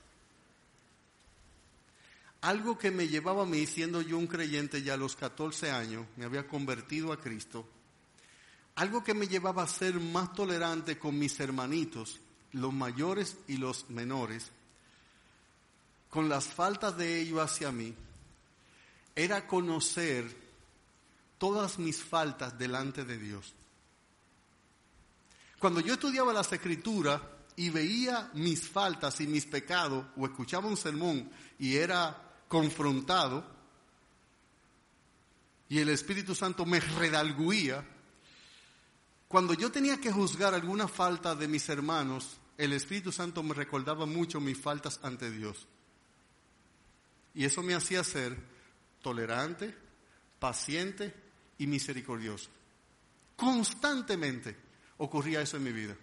[2.42, 6.06] algo que me llevaba a mí, siendo yo un creyente ya a los 14 años,
[6.18, 7.66] me había convertido a Cristo,
[8.76, 12.20] algo que me llevaba a ser más tolerante con mis hermanitos,
[12.52, 14.52] los mayores y los menores,
[16.10, 17.96] con las faltas de ellos hacia mí,
[19.16, 20.30] era conocer
[21.38, 23.54] todas mis faltas delante de Dios.
[25.66, 27.20] Cuando yo estudiaba las escrituras
[27.56, 33.44] y veía mis faltas y mis pecados, o escuchaba un sermón y era confrontado,
[35.68, 37.84] y el Espíritu Santo me redalguía,
[39.28, 44.06] cuando yo tenía que juzgar alguna falta de mis hermanos, el Espíritu Santo me recordaba
[44.06, 45.68] mucho mis faltas ante Dios.
[47.34, 48.38] Y eso me hacía ser
[49.02, 49.76] tolerante,
[50.38, 51.12] paciente
[51.58, 52.52] y misericordioso.
[53.36, 54.65] Constantemente
[54.98, 55.96] ocurría eso en mi vida.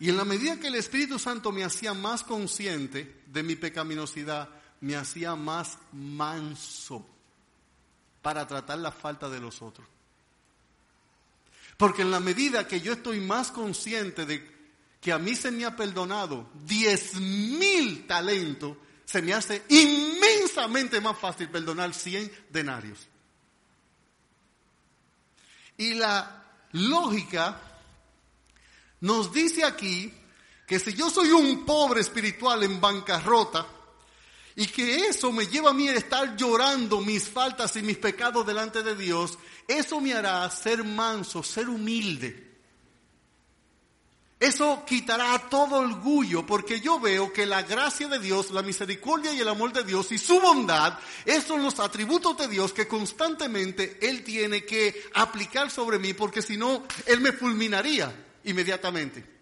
[0.00, 4.48] Y en la medida que el Espíritu Santo me hacía más consciente de mi pecaminosidad,
[4.80, 7.04] me hacía más manso
[8.22, 9.86] para tratar la falta de los otros.
[11.76, 14.58] Porque en la medida que yo estoy más consciente de
[15.00, 21.18] que a mí se me ha perdonado diez mil talentos, se me hace inmensamente más
[21.18, 23.08] fácil perdonar cien denarios.
[25.76, 27.60] Y la lógica
[29.00, 30.12] nos dice aquí
[30.66, 33.66] que si yo soy un pobre espiritual en bancarrota,
[34.58, 38.44] y que eso me lleva a mí a estar llorando mis faltas y mis pecados
[38.44, 42.47] delante de Dios, eso me hará ser manso, ser humilde.
[44.40, 49.40] Eso quitará todo orgullo porque yo veo que la gracia de Dios, la misericordia y
[49.40, 53.98] el amor de Dios y su bondad, esos son los atributos de Dios que constantemente
[54.00, 59.37] Él tiene que aplicar sobre mí porque si no, Él me fulminaría inmediatamente.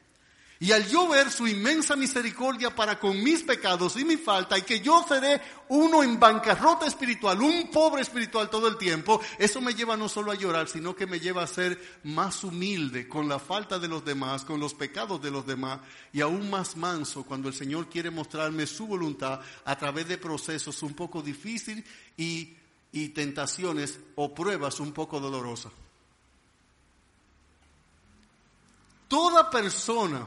[0.59, 4.63] Y al yo ver su inmensa misericordia para con mis pecados y mi falta, y
[4.63, 9.75] que yo seré uno en bancarrota espiritual, un pobre espiritual todo el tiempo, eso me
[9.75, 13.39] lleva no solo a llorar, sino que me lleva a ser más humilde con la
[13.39, 17.49] falta de los demás, con los pecados de los demás, y aún más manso cuando
[17.49, 21.85] el Señor quiere mostrarme su voluntad a través de procesos un poco difíciles
[22.17, 22.57] y,
[22.93, 25.73] y tentaciones o pruebas un poco dolorosas.
[29.07, 30.27] Toda persona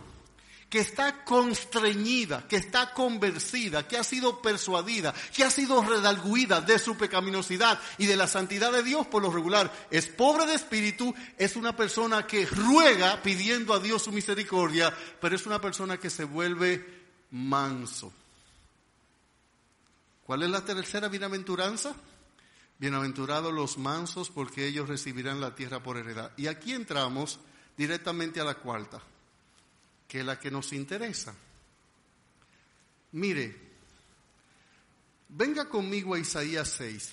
[0.69, 6.77] que está constreñida, que está convencida, que ha sido persuadida, que ha sido redalguida de
[6.77, 11.13] su pecaminosidad y de la santidad de Dios por lo regular, es pobre de espíritu,
[11.38, 16.12] es una persona que ruega pidiendo a Dios su misericordia, pero es una persona que
[16.12, 16.86] se vuelve
[17.32, 18.13] manso.
[20.23, 21.95] ¿Cuál es la tercera bienaventuranza?
[22.77, 26.32] Bienaventurados los mansos porque ellos recibirán la tierra por heredad.
[26.38, 27.39] Y aquí entramos
[27.75, 29.01] directamente a la cuarta
[30.10, 31.36] que la que nos interesa.
[33.12, 33.56] Mire,
[35.30, 37.12] venga conmigo a Isaías 6.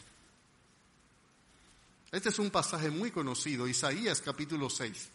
[2.11, 5.11] Este es un pasaje muy conocido, Isaías capítulo 6.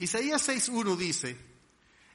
[0.00, 1.36] Isaías 6.1 dice,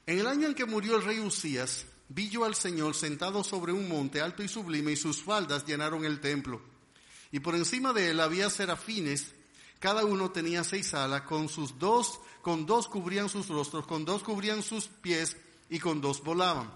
[0.05, 3.71] en el año en que murió el rey Usías, vi yo al Señor sentado sobre
[3.71, 6.61] un monte alto y sublime y sus faldas llenaron el templo.
[7.31, 9.33] Y por encima de él había serafines,
[9.79, 14.23] cada uno tenía seis alas, con sus dos, con dos cubrían sus rostros, con dos
[14.23, 15.35] cubrían sus pies
[15.69, 16.71] y con dos volaban.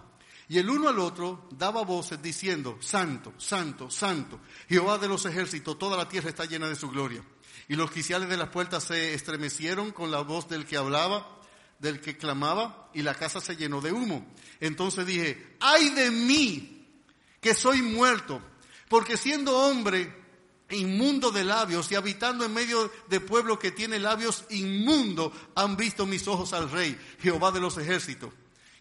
[0.49, 5.77] Y el uno al otro daba voces diciendo, Santo, Santo, Santo, Jehová de los ejércitos,
[5.77, 7.21] toda la tierra está llena de su gloria.
[7.67, 11.36] Y los quiciales de las puertas se estremecieron con la voz del que hablaba
[11.79, 14.25] del que clamaba y la casa se llenó de humo.
[14.59, 16.87] Entonces dije, ay de mí,
[17.41, 18.41] que soy muerto,
[18.89, 20.13] porque siendo hombre
[20.69, 26.05] inmundo de labios y habitando en medio de pueblo que tiene labios inmundos, han visto
[26.05, 28.33] mis ojos al rey, Jehová de los ejércitos.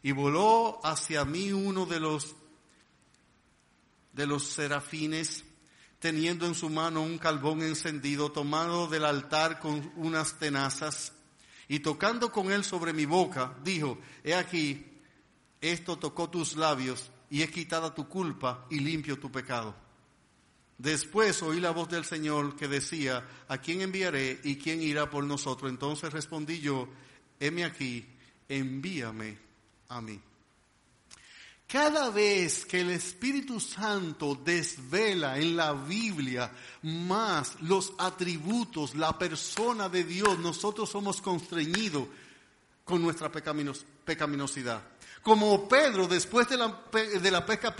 [0.03, 2.35] Y voló hacia mí uno de los
[4.13, 5.45] de los serafines,
[5.99, 11.13] teniendo en su mano un carbón encendido, tomado del altar con unas tenazas,
[11.69, 14.85] y tocando con él sobre mi boca, dijo, he aquí,
[15.61, 19.75] esto tocó tus labios, y es quitada tu culpa y limpio tu pecado.
[20.79, 25.25] Después oí la voz del Señor que decía, ¿a quién enviaré y quién irá por
[25.25, 25.71] nosotros?
[25.71, 26.89] Entonces respondí yo,
[27.41, 28.07] heme aquí,
[28.49, 29.39] envíame
[29.89, 30.21] a mí.
[31.69, 36.53] Cada vez que el Espíritu Santo desvela en la Biblia
[36.83, 42.07] más los atributos, la persona de Dios, nosotros somos constreñidos
[42.85, 44.81] con nuestra pecaminosidad.
[45.27, 46.83] Como Pedro, después de la,
[47.21, 47.75] de la pesca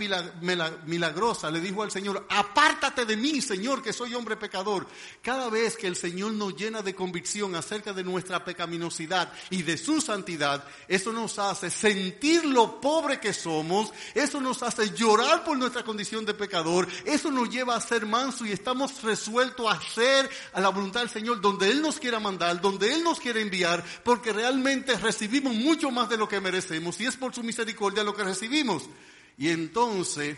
[0.85, 4.85] milagrosa, le dijo al Señor, apártate de mí, Señor, que soy hombre pecador.
[5.21, 9.77] Cada vez que el Señor nos llena de convicción acerca de nuestra pecaminosidad y de
[9.77, 15.57] su santidad, eso nos hace sentir lo pobre que somos, eso nos hace llorar por
[15.57, 20.29] nuestra condición de pecador, eso nos lleva a ser manso y estamos resueltos a hacer
[20.51, 23.85] a la voluntad del Señor donde Él nos quiera mandar, donde Él nos quiere enviar,
[24.03, 28.15] porque realmente recibimos mucho más de lo que merecemos y es por su misericordia lo
[28.15, 28.89] que recibimos.
[29.37, 30.35] Y entonces,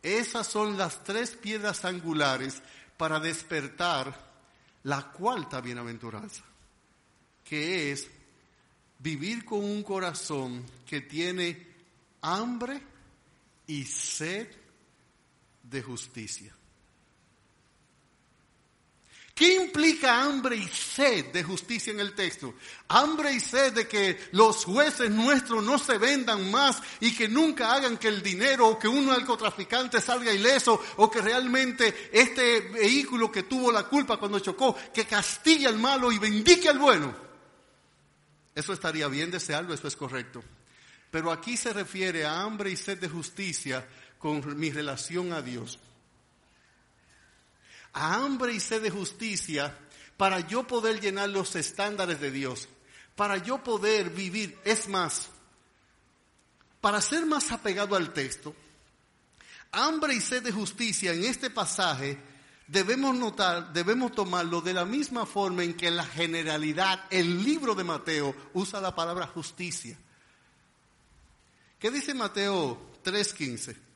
[0.00, 2.62] esas son las tres piedras angulares
[2.96, 4.30] para despertar
[4.84, 6.44] la cuarta bienaventuranza,
[7.42, 8.08] que es
[9.00, 11.66] vivir con un corazón que tiene
[12.22, 12.80] hambre
[13.66, 14.46] y sed
[15.64, 16.54] de justicia.
[19.40, 22.52] ¿Qué implica hambre y sed de justicia en el texto?
[22.88, 27.72] Hambre y sed de que los jueces nuestros no se vendan más y que nunca
[27.72, 33.32] hagan que el dinero o que un narcotraficante salga ileso o que realmente este vehículo
[33.32, 37.16] que tuvo la culpa cuando chocó, que castigue al malo y bendique al bueno.
[38.54, 40.44] Eso estaría bien desearlo, eso es correcto.
[41.10, 43.88] Pero aquí se refiere a hambre y sed de justicia
[44.18, 45.78] con mi relación a Dios
[47.92, 49.76] a hambre y sed de justicia
[50.16, 52.68] para yo poder llenar los estándares de Dios,
[53.16, 54.58] para yo poder vivir.
[54.64, 55.28] Es más,
[56.80, 58.54] para ser más apegado al texto,
[59.72, 62.18] hambre y sed de justicia en este pasaje
[62.70, 67.74] debemos notar, debemos tomarlo de la misma forma en que en la generalidad el libro
[67.74, 69.98] de Mateo usa la palabra justicia.
[71.78, 73.89] ¿Qué dice Mateo 3:15?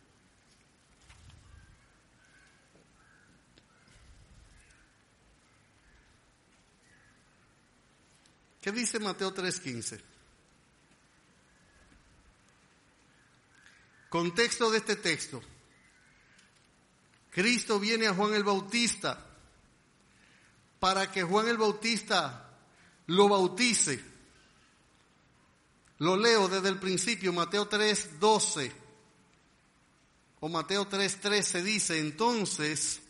[8.65, 10.01] ¿Qué dice Mateo 3:15?
[14.09, 15.43] Contexto de este texto.
[17.29, 19.23] Cristo viene a Juan el Bautista
[20.81, 22.57] para que Juan el Bautista
[23.09, 24.03] lo bautice.
[25.99, 28.73] Lo leo desde el principio, Mateo 3:12
[30.41, 33.03] o Mateo 3:13 dice, entonces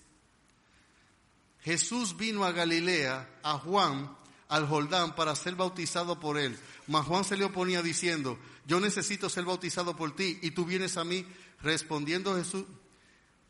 [1.61, 4.24] Jesús vino a Galilea, a Juan,
[4.55, 6.57] al Jordán para ser bautizado por él.
[6.87, 10.97] Mas Juan se le oponía diciendo, yo necesito ser bautizado por ti y tú vienes
[10.97, 11.27] a mí
[11.61, 12.65] respondiendo Jesús.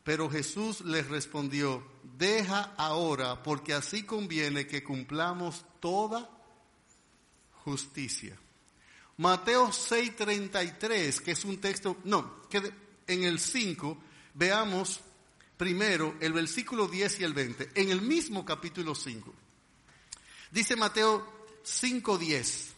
[0.03, 1.85] Pero Jesús les respondió,
[2.17, 6.27] deja ahora porque así conviene que cumplamos toda
[7.63, 8.35] justicia.
[9.17, 12.73] Mateo 6:33, que es un texto, no, que
[13.05, 13.95] en el 5
[14.33, 15.01] veamos
[15.55, 19.44] primero el versículo 10 y el 20, en el mismo capítulo 5.
[20.55, 21.21] Dice Mateo
[21.65, 22.75] 5:10.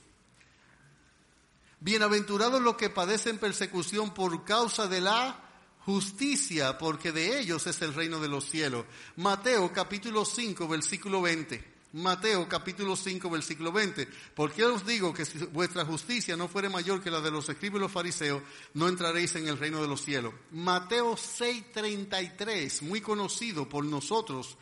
[1.79, 5.39] Bienaventurados los que padecen persecución por causa de la
[5.85, 8.83] justicia, porque de ellos es el reino de los cielos.
[9.17, 11.63] Mateo capítulo 5, versículo 20.
[11.93, 14.07] Mateo capítulo 5, versículo 20.
[14.33, 17.77] Porque os digo que si vuestra justicia no fuere mayor que la de los escribas
[17.77, 18.41] y los fariseos,
[18.73, 20.33] no entraréis en el reino de los cielos.
[20.49, 24.57] Mateo 6:33, muy conocido por nosotros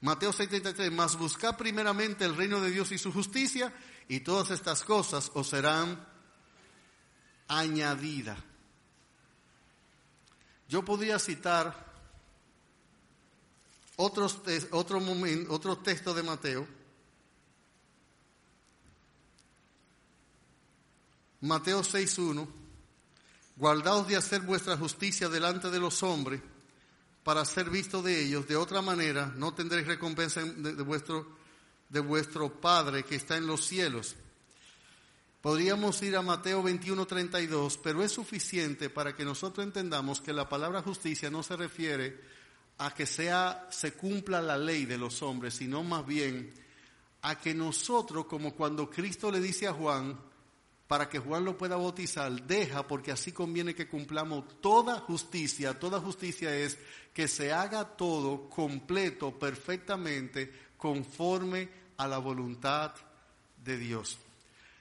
[0.00, 3.72] Mateo 6:33, más buscad primeramente el reino de Dios y su justicia,
[4.08, 6.06] y todas estas cosas os serán
[7.48, 8.38] añadidas.
[10.68, 11.86] Yo podría citar
[13.96, 14.38] otros,
[14.70, 16.68] otro, momento, otro texto de Mateo.
[21.40, 22.46] Mateo 6.1,
[23.56, 26.40] guardaos de hacer vuestra justicia delante de los hombres
[27.28, 28.48] para ser visto de ellos.
[28.48, 31.36] De otra manera, no tendréis recompensa de, vuestro,
[31.90, 34.16] de vuestro Padre que está en los cielos.
[35.42, 40.80] Podríamos ir a Mateo 21:32, pero es suficiente para que nosotros entendamos que la palabra
[40.80, 42.18] justicia no se refiere
[42.78, 46.50] a que sea se cumpla la ley de los hombres, sino más bien
[47.20, 50.18] a que nosotros, como cuando Cristo le dice a Juan,
[50.88, 55.78] para que Juan lo pueda bautizar, deja porque así conviene que cumplamos toda justicia.
[55.78, 56.78] Toda justicia es
[57.12, 61.68] que se haga todo completo, perfectamente, conforme
[61.98, 62.94] a la voluntad
[63.62, 64.18] de Dios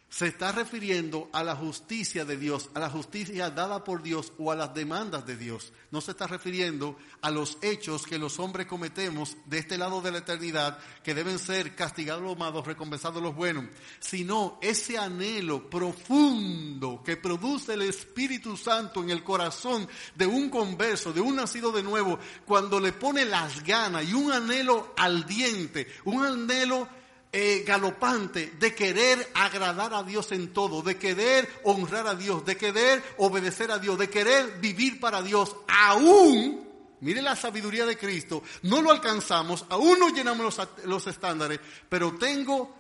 [0.10, 4.52] se está refiriendo a la justicia de Dios, a la justicia dada por Dios o
[4.52, 5.74] a las demandas de Dios.
[5.92, 10.12] No se está refiriendo a los hechos que los hombres cometemos de este lado de
[10.12, 13.66] la eternidad, que deben ser castigados los malos, recompensados los buenos,
[14.00, 21.12] sino ese anhelo profundo que produce el Espíritu Santo en el corazón de un converso,
[21.12, 25.88] de un nacido de nuevo, cuando le pone las ganas y un anhelo al diente,
[26.06, 26.88] un anhelo
[27.32, 32.56] eh, galopante de querer agradar a Dios en todo, de querer honrar a Dios, de
[32.56, 36.68] querer obedecer a Dios, de querer vivir para Dios, aún,
[37.02, 41.60] mire la sabiduría de Cristo, no lo alcanzamos, aún no llenamos los, los estándares,
[41.90, 42.74] pero tengo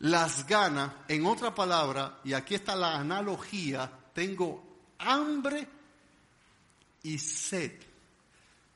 [0.00, 4.62] las ganas, en otra palabra, y aquí está la analogía, tengo
[4.98, 5.66] hambre
[7.02, 7.72] y sed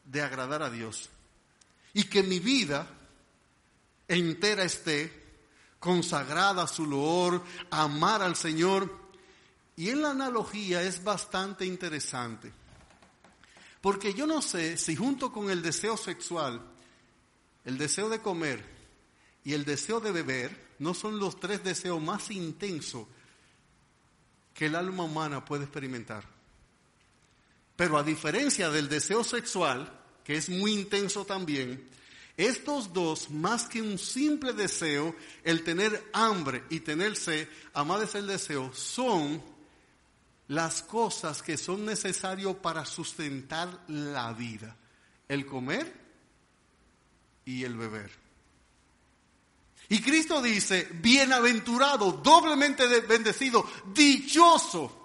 [0.04, 1.10] de agradar a Dios.
[1.92, 2.86] Y que mi vida
[4.08, 5.24] entera esté,
[5.78, 9.04] consagrada a su loor, amar al Señor.
[9.76, 12.52] Y en la analogía es bastante interesante,
[13.80, 16.62] porque yo no sé si junto con el deseo sexual,
[17.64, 18.64] el deseo de comer
[19.42, 23.06] y el deseo de beber, no son los tres deseos más intensos
[24.54, 26.24] que el alma humana puede experimentar.
[27.76, 29.92] Pero a diferencia del deseo sexual,
[30.22, 31.88] que es muy intenso también,
[32.36, 35.14] estos dos, más que un simple deseo,
[35.44, 39.40] el tener hambre y tener sed, amar es el deseo, son
[40.48, 44.76] las cosas que son necesarias para sustentar la vida.
[45.28, 45.92] El comer
[47.44, 48.10] y el beber.
[49.88, 55.03] Y Cristo dice, bienaventurado, doblemente bendecido, dichoso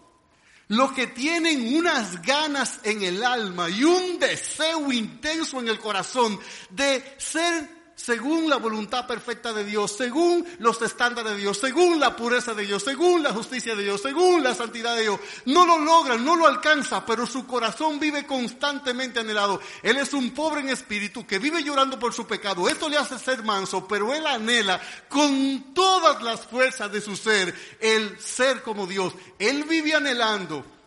[0.70, 6.40] los que tienen unas ganas en el alma y un deseo intenso en el corazón
[6.70, 12.16] de ser según la voluntad perfecta de Dios, según los estándares de Dios, según la
[12.16, 15.20] pureza de Dios, según la justicia de Dios, según la santidad de Dios.
[15.46, 19.60] No lo logran, no lo alcanza, pero su corazón vive constantemente anhelado.
[19.84, 22.70] Él es un pobre en espíritu que vive llorando por su pecado.
[22.70, 24.80] Esto le hace ser manso, pero él anhela
[25.10, 29.14] con todas las fuerzas de su ser el ser como Dios.
[29.38, 30.79] Él vive anhelando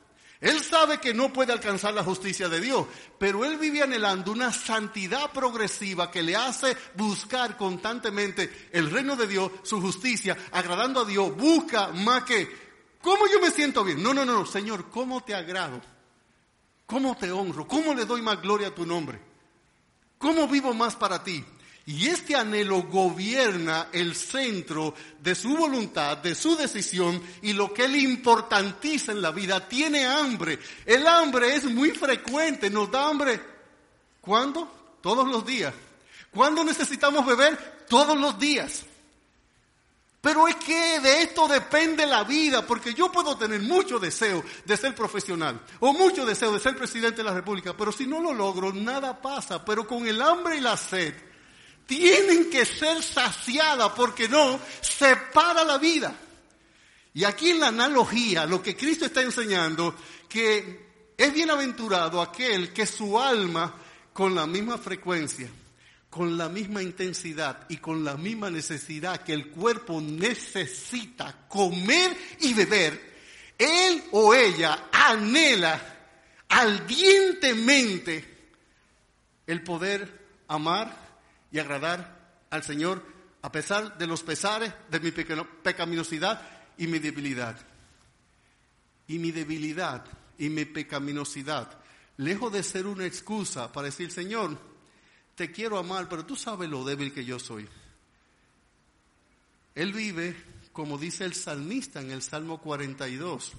[0.43, 2.85] él sabe que no puede alcanzar la justicia de Dios,
[3.17, 9.29] pero él vive anhelando una santidad progresiva que le hace buscar constantemente el reino de
[9.29, 11.37] Dios, su justicia, agradando a Dios.
[11.37, 12.51] Busca más que,
[13.01, 14.03] ¿cómo yo me siento bien?
[14.03, 15.81] No, no, no, Señor, ¿cómo te agrado?
[16.87, 17.69] ¿Cómo te honro?
[17.69, 19.21] ¿Cómo le doy más gloria a tu nombre?
[20.19, 21.45] ¿Cómo vivo más para ti?
[21.87, 27.87] Y este anhelo gobierna el centro de su voluntad, de su decisión y lo que
[27.87, 29.69] él importantiza en la vida.
[29.69, 30.59] Tiene hambre.
[30.87, 32.71] El hambre es muy frecuente.
[32.71, 33.41] Nos da hambre.
[34.21, 34.99] ¿Cuándo?
[35.01, 35.75] Todos los días.
[36.31, 37.85] ¿Cuándo necesitamos beber?
[37.89, 38.85] Todos los días.
[40.23, 44.77] Pero es que de esto depende la vida, porque yo puedo tener mucho deseo de
[44.77, 48.33] ser profesional o mucho deseo de ser presidente de la República, pero si no lo
[48.33, 49.65] logro, nada pasa.
[49.65, 51.13] Pero con el hambre y la sed,
[51.87, 56.15] tienen que ser saciadas porque no separa la vida.
[57.15, 59.95] Y aquí en la analogía, lo que Cristo está enseñando,
[60.29, 63.75] que es bienaventurado aquel que su alma
[64.13, 65.49] con la misma frecuencia,
[66.09, 72.55] con la misma intensidad y con la misma necesidad que el cuerpo necesita comer y
[72.55, 73.13] beber,
[73.59, 75.81] él o ella anhela
[76.49, 78.33] ardientemente
[79.47, 81.02] el poder amar
[81.53, 83.05] y agradar al Señor
[83.43, 86.41] a pesar de los pesares de mi pecaminosidad
[86.79, 87.57] y mi debilidad.
[89.09, 90.05] Y mi debilidad
[90.39, 91.79] y mi pecaminosidad,
[92.17, 94.59] lejos de ser una excusa para decir, Señor,
[95.35, 97.69] te quiero amar, pero tú sabes lo débil que yo soy.
[99.75, 100.37] Él vive,
[100.73, 103.53] como dice el salmista en el Salmo 42,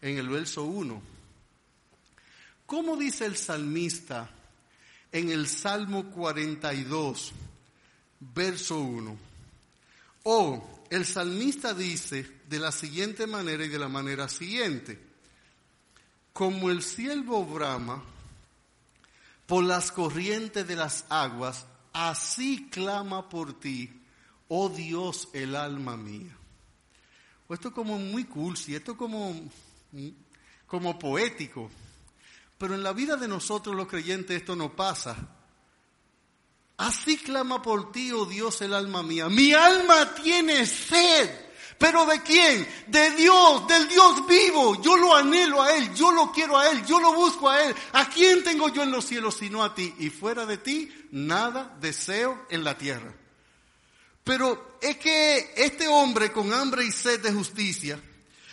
[0.00, 1.02] en el verso 1.
[2.66, 4.30] ¿Cómo dice el salmista
[5.14, 7.32] en el Salmo 42,
[8.18, 9.16] verso 1.
[10.24, 15.00] O el salmista dice de la siguiente manera y de la manera siguiente,
[16.32, 18.02] como el siervo brama
[19.46, 24.02] por las corrientes de las aguas, así clama por ti,
[24.48, 26.36] oh Dios, el alma mía.
[27.48, 29.32] Esto es como muy cursi, esto es como,
[30.66, 31.70] como poético.
[32.58, 35.16] Pero en la vida de nosotros los creyentes esto no pasa.
[36.76, 39.28] Así clama por ti, oh Dios, el alma mía.
[39.28, 41.30] Mi alma tiene sed.
[41.78, 42.66] ¿Pero de quién?
[42.86, 44.80] De Dios, del Dios vivo.
[44.80, 47.74] Yo lo anhelo a Él, yo lo quiero a Él, yo lo busco a Él.
[47.92, 49.94] ¿A quién tengo yo en los cielos sino a ti?
[49.98, 53.14] Y fuera de ti, nada deseo en la tierra.
[54.22, 58.00] Pero es que este hombre con hambre y sed de justicia,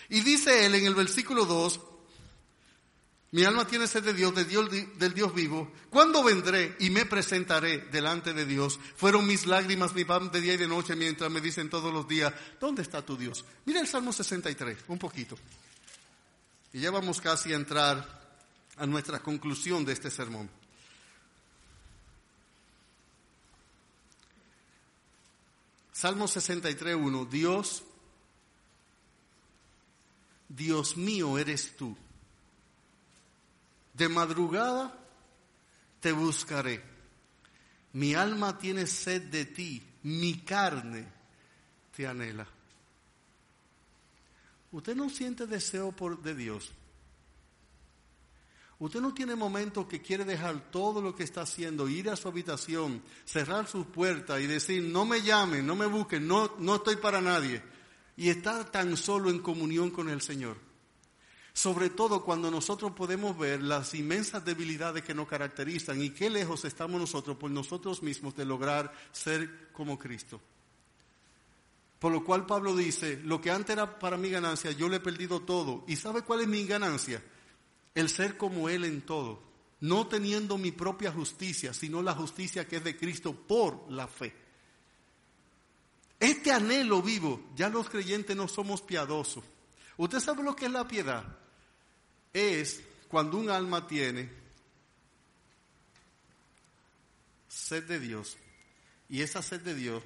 [0.09, 1.79] y dice él en el versículo 2,
[3.31, 5.71] mi alma tiene sed de Dios, de Dios, del Dios vivo.
[5.89, 8.77] ¿Cuándo vendré y me presentaré delante de Dios?
[8.97, 12.05] Fueron mis lágrimas mi pan de día y de noche mientras me dicen todos los
[12.09, 13.45] días, ¿dónde está tu Dios?
[13.65, 15.37] Mira el Salmo 63, un poquito.
[16.73, 18.35] Y ya vamos casi a entrar
[18.75, 20.49] a nuestra conclusión de este sermón.
[25.93, 27.25] Salmo 63, 1.
[27.25, 27.83] Dios,
[30.49, 31.95] Dios mío eres tú
[34.01, 34.97] de madrugada
[35.99, 36.81] te buscaré.
[37.93, 41.05] Mi alma tiene sed de ti, mi carne
[41.95, 42.47] te anhela.
[44.71, 46.71] ¿Usted no siente deseo por, de Dios?
[48.79, 52.27] Usted no tiene momento que quiere dejar todo lo que está haciendo, ir a su
[52.27, 56.95] habitación, cerrar su puerta y decir, no me llamen, no me busquen, no, no estoy
[56.95, 57.61] para nadie.
[58.17, 60.70] Y estar tan solo en comunión con el Señor.
[61.53, 66.63] Sobre todo cuando nosotros podemos ver las inmensas debilidades que nos caracterizan y qué lejos
[66.63, 70.39] estamos nosotros por nosotros mismos de lograr ser como Cristo.
[71.99, 75.01] Por lo cual Pablo dice, lo que antes era para mi ganancia, yo le he
[75.01, 75.83] perdido todo.
[75.87, 77.21] ¿Y sabe cuál es mi ganancia?
[77.93, 79.43] El ser como Él en todo.
[79.81, 84.33] No teniendo mi propia justicia, sino la justicia que es de Cristo por la fe.
[86.19, 89.43] Este anhelo vivo, ya los creyentes no somos piadosos.
[89.97, 91.40] ¿Usted sabe lo que es la piedad?
[92.33, 94.29] Es cuando un alma tiene
[97.47, 98.37] sed de Dios
[99.09, 100.03] y esa sed de Dios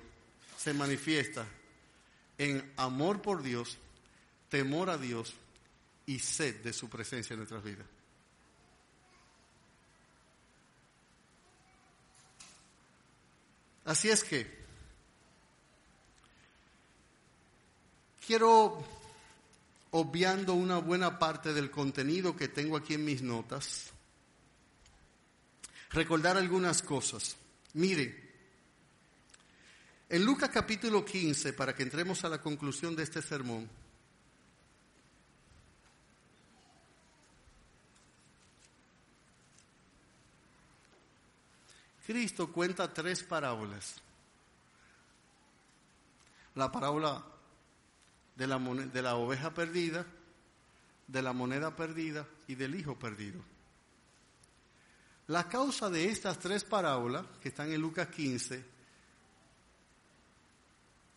[0.57, 1.45] se manifiesta
[2.37, 3.77] en amor por Dios,
[4.49, 5.35] temor a Dios
[6.05, 7.85] y sed de su presencia en nuestras vidas.
[13.85, 14.51] Así es que
[18.25, 18.83] quiero
[19.97, 23.93] obviando una buena parte del contenido que tengo aquí en mis notas,
[25.91, 27.37] recordar algunas cosas.
[27.75, 28.33] Mire,
[30.09, 33.69] en Lucas capítulo 15, para que entremos a la conclusión de este sermón,
[42.05, 43.95] Cristo cuenta tres parábolas.
[46.55, 47.34] La parábola
[48.35, 50.05] de la, de la oveja perdida,
[51.07, 53.41] de la moneda perdida y del hijo perdido.
[55.27, 58.63] La causa de estas tres parábolas, que están en Lucas 15,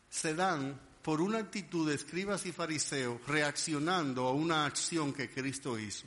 [0.08, 5.78] se dan por una actitud de escribas y fariseos reaccionando a una acción que Cristo
[5.78, 6.06] hizo.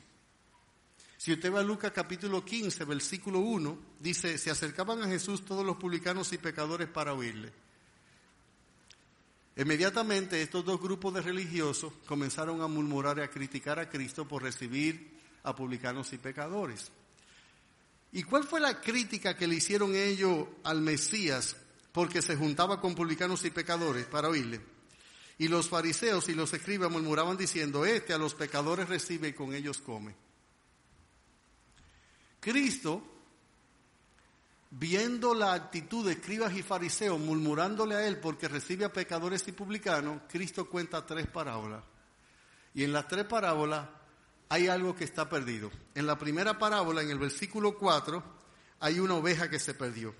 [1.16, 5.64] Si usted va a Lucas capítulo 15, versículo 1, dice, se acercaban a Jesús todos
[5.64, 7.52] los publicanos y pecadores para oírle.
[9.56, 14.42] Inmediatamente estos dos grupos de religiosos comenzaron a murmurar y a criticar a Cristo por
[14.42, 16.90] recibir a publicanos y pecadores.
[18.12, 21.56] ¿Y cuál fue la crítica que le hicieron ellos al Mesías
[21.92, 24.60] porque se juntaba con publicanos y pecadores para oírle?
[25.38, 29.54] Y los fariseos y los escribas murmuraban diciendo, este a los pecadores recibe y con
[29.54, 30.14] ellos come.
[32.40, 33.11] Cristo
[34.74, 39.52] viendo la actitud de escribas y fariseos murmurándole a él porque recibe a pecadores y
[39.52, 41.84] publicanos, Cristo cuenta tres parábolas.
[42.74, 43.86] Y en las tres parábolas
[44.48, 45.70] hay algo que está perdido.
[45.94, 48.22] En la primera parábola, en el versículo 4,
[48.80, 50.14] hay una oveja que se perdió.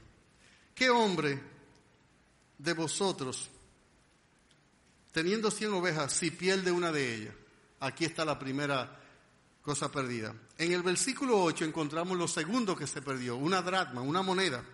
[0.74, 1.40] ¿Qué hombre
[2.58, 3.50] de vosotros,
[5.12, 7.34] teniendo cien ovejas, si pierde una de ellas?
[7.80, 9.01] Aquí está la primera
[9.62, 10.34] cosa perdida.
[10.58, 14.64] En el versículo 8 encontramos lo segundo que se perdió, una dracma, una moneda.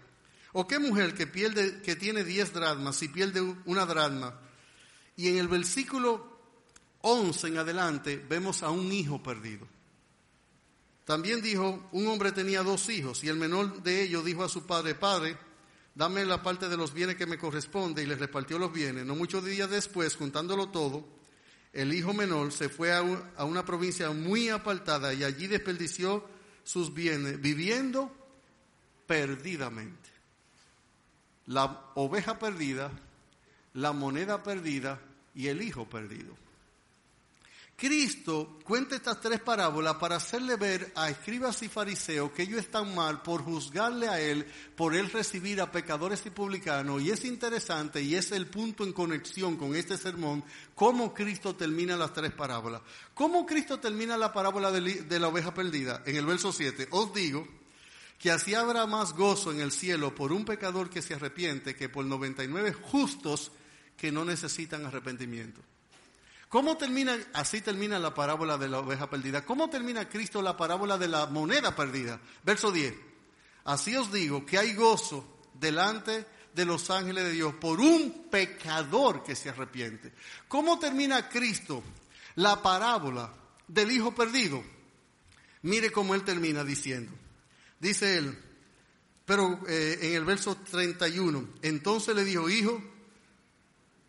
[0.53, 4.41] ¿O qué mujer que pierde, que tiene 10 dracmas, si pierde una dracma?
[5.16, 6.39] Y en el versículo
[7.03, 9.66] 11 en adelante vemos a un hijo perdido.
[11.05, 14.66] También dijo, un hombre tenía dos hijos y el menor de ellos dijo a su
[14.66, 15.39] padre, padre,
[15.95, 19.05] dame la parte de los bienes que me corresponde y le repartió los bienes.
[19.05, 21.17] No muchos días después, juntándolo todo,
[21.72, 23.02] el hijo menor se fue a,
[23.44, 26.24] una provincia muy apartada y allí desperdició
[26.64, 28.12] sus bienes, viviendo
[29.06, 30.10] perdidamente.
[31.46, 32.90] La oveja perdida,
[33.74, 35.00] la moneda perdida
[35.34, 36.34] y el hijo perdido.
[37.78, 42.92] Cristo cuenta estas tres parábolas para hacerle ver a escribas y fariseos que ellos están
[42.92, 47.00] mal por juzgarle a él, por él recibir a pecadores y publicanos.
[47.00, 50.42] Y es interesante y es el punto en conexión con este sermón,
[50.74, 52.82] cómo Cristo termina las tres parábolas.
[53.14, 56.02] ¿Cómo Cristo termina la parábola de la oveja perdida?
[56.04, 57.46] En el verso 7, os digo
[58.18, 61.88] que así habrá más gozo en el cielo por un pecador que se arrepiente que
[61.88, 63.52] por 99 justos
[63.96, 65.60] que no necesitan arrepentimiento.
[66.49, 69.44] ¿Cómo termina, así termina la parábola de la oveja perdida?
[69.44, 72.20] ¿Cómo termina Cristo la parábola de la moneda perdida?
[72.42, 72.94] Verso 10.
[73.64, 76.24] Así os digo que hay gozo delante
[76.55, 80.14] de los ángeles de Dios por un pecador que se arrepiente.
[80.49, 81.82] ¿Cómo termina Cristo
[82.36, 83.30] la parábola
[83.66, 84.62] del hijo perdido?
[85.62, 87.12] Mire cómo él termina diciendo.
[87.78, 88.38] Dice él,
[89.26, 92.82] pero eh, en el verso 31, entonces le dijo, hijo,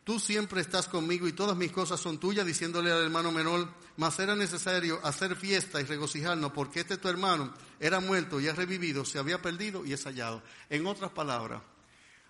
[0.10, 4.18] tú siempre estás conmigo y todas mis cosas son tuyas, diciéndole al hermano menor, mas
[4.18, 9.06] era necesario hacer fiesta y regocijarnos porque este tu hermano era muerto y ha revivido,
[9.06, 10.42] se había perdido y es hallado.
[10.68, 11.62] En otras palabras,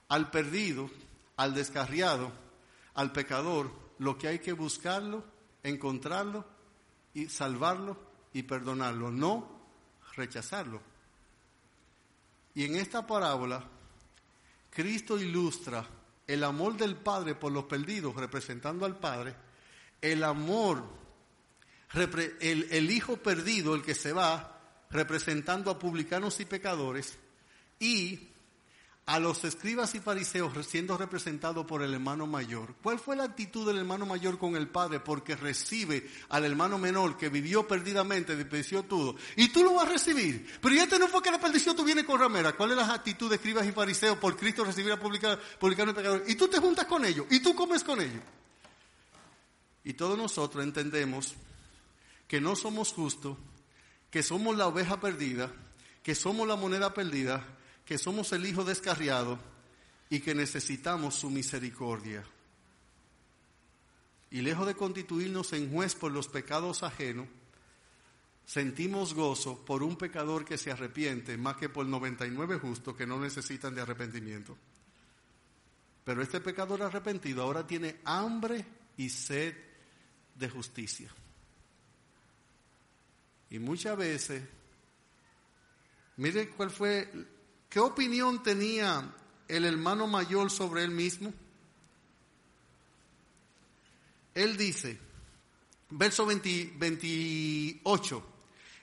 [0.09, 0.89] al perdido,
[1.37, 2.33] al descarriado,
[2.95, 5.23] al pecador, lo que hay que buscarlo,
[5.63, 6.45] encontrarlo
[7.13, 7.97] y salvarlo
[8.33, 9.57] y perdonarlo, no
[10.17, 10.81] rechazarlo.
[12.55, 13.63] Y en esta parábola,
[14.69, 15.87] Cristo ilustra
[16.29, 19.33] el amor del Padre por los perdidos, representando al Padre,
[19.99, 20.83] el amor,
[22.39, 27.17] el, Hijo perdido, el que se va, representando a publicanos y pecadores,
[27.79, 28.29] y
[29.09, 32.75] a los escribas y fariseos siendo representados por el hermano mayor.
[32.83, 34.99] ¿Cuál fue la actitud del hermano mayor con el padre?
[34.99, 39.15] Porque recibe al hermano menor que vivió perdidamente, desperdició todo.
[39.35, 40.47] Y tú lo vas a recibir.
[40.61, 42.55] Pero ya este no fue que la perdición tú vienes con ramera.
[42.55, 46.29] ¿Cuál es la actitud de escribas y fariseos por Cristo recibir a publicar y pecadores?
[46.29, 47.25] Y tú te juntas con ellos.
[47.31, 48.21] Y tú comes con ellos.
[49.83, 51.33] Y todos nosotros entendemos
[52.27, 53.39] que no somos justos,
[54.11, 55.51] que somos la oveja perdida,
[56.03, 57.43] que somos la moneda perdida,
[57.89, 59.39] que somos el Hijo descarriado
[60.11, 62.23] y que necesitamos su misericordia.
[64.29, 67.25] Y lejos de constituirnos en juez por los pecados ajenos,
[68.45, 73.19] sentimos gozo por un pecador que se arrepiente más que por 99 justos que no
[73.19, 74.55] necesitan de arrepentimiento.
[76.03, 78.63] Pero este pecador arrepentido ahora tiene hambre
[78.97, 79.55] y sed
[80.35, 81.09] de justicia.
[83.49, 84.43] Y muchas veces,
[86.17, 87.38] mire cuál fue
[87.69, 89.15] ¿Qué opinión tenía
[89.47, 91.31] el hermano mayor sobre él mismo?
[94.33, 94.99] Él dice,
[95.91, 98.23] verso 28,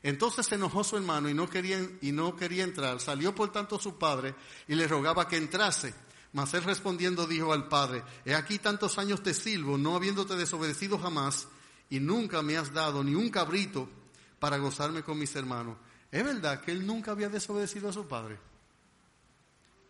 [0.05, 3.01] entonces se enojó su hermano y no, quería, y no quería entrar.
[3.01, 4.37] Salió por tanto su padre
[4.69, 5.93] y le rogaba que entrase.
[6.33, 10.99] Mas él respondiendo dijo al padre, he aquí tantos años te silbo, no habiéndote desobedecido
[10.99, 11.49] jamás,
[11.89, 13.89] y nunca me has dado ni un cabrito
[14.39, 15.79] para gozarme con mis hermanos.
[16.13, 18.39] ¿Es verdad que él nunca había desobedecido a su padre?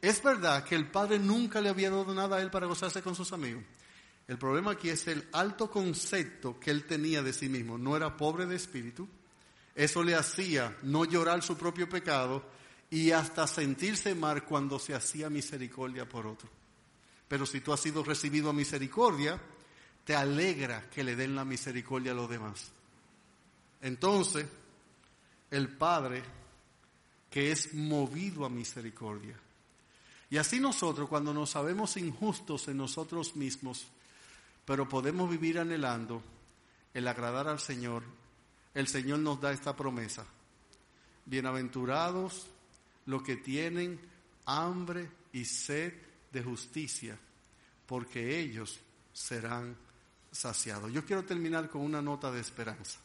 [0.07, 3.17] Es verdad que el padre nunca le había dado nada a él para gozarse con
[3.17, 3.65] sus amigos.
[4.29, 7.77] El problema aquí es el alto concepto que él tenía de sí mismo.
[7.77, 9.09] No era pobre de espíritu.
[9.75, 12.45] Eso le hacía no llorar su propio pecado
[12.89, 16.49] y hasta sentirse mal cuando se hacía misericordia por otro.
[17.27, 19.41] Pero si tú has sido recibido a misericordia,
[20.05, 22.71] te alegra que le den la misericordia a los demás.
[23.81, 24.47] Entonces,
[25.51, 26.23] el Padre,
[27.29, 29.37] que es movido a misericordia,
[30.29, 33.87] y así nosotros, cuando nos sabemos injustos en nosotros mismos,
[34.65, 36.23] pero podemos vivir anhelando
[36.93, 38.03] el agradar al Señor,
[38.75, 40.27] el Señor nos da esta promesa.
[41.25, 42.49] Bienaventurados
[43.07, 44.01] los que tienen
[44.47, 45.93] hambre y sed
[46.33, 47.19] de justicia,
[47.87, 48.81] porque ellos
[49.13, 49.77] serán
[50.33, 50.93] saciados.
[50.93, 52.99] Yo quiero terminar con una nota de esperanza.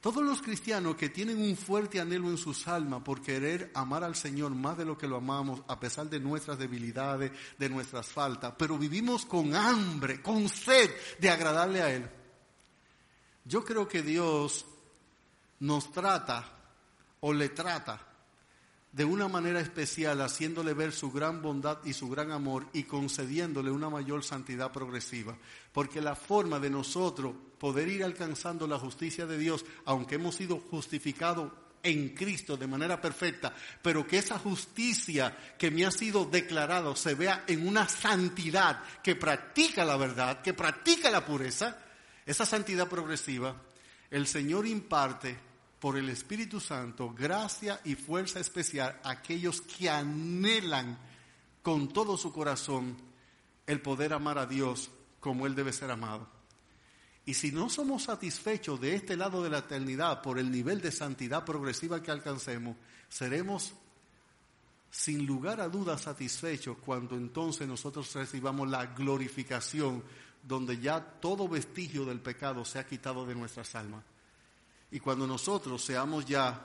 [0.00, 4.14] Todos los cristianos que tienen un fuerte anhelo en sus almas por querer amar al
[4.14, 8.54] Señor más de lo que lo amamos, a pesar de nuestras debilidades, de nuestras faltas,
[8.56, 12.08] pero vivimos con hambre, con sed de agradarle a Él.
[13.44, 14.64] Yo creo que Dios
[15.60, 16.46] nos trata
[17.20, 18.07] o le trata
[18.98, 23.70] de una manera especial, haciéndole ver su gran bondad y su gran amor y concediéndole
[23.70, 25.38] una mayor santidad progresiva.
[25.72, 30.58] Porque la forma de nosotros poder ir alcanzando la justicia de Dios, aunque hemos sido
[30.58, 36.96] justificados en Cristo de manera perfecta, pero que esa justicia que me ha sido declarada
[36.96, 41.78] se vea en una santidad que practica la verdad, que practica la pureza,
[42.26, 43.54] esa santidad progresiva,
[44.10, 45.47] el Señor imparte
[45.80, 50.98] por el Espíritu Santo gracia y fuerza especial a aquellos que anhelan
[51.62, 52.96] con todo su corazón
[53.66, 56.28] el poder amar a Dios como Él debe ser amado.
[57.26, 60.90] Y si no somos satisfechos de este lado de la eternidad por el nivel de
[60.90, 62.76] santidad progresiva que alcancemos,
[63.08, 63.74] seremos
[64.90, 70.02] sin lugar a dudas satisfechos cuando entonces nosotros recibamos la glorificación
[70.42, 74.02] donde ya todo vestigio del pecado se ha quitado de nuestras almas.
[74.90, 76.64] Y cuando nosotros seamos ya,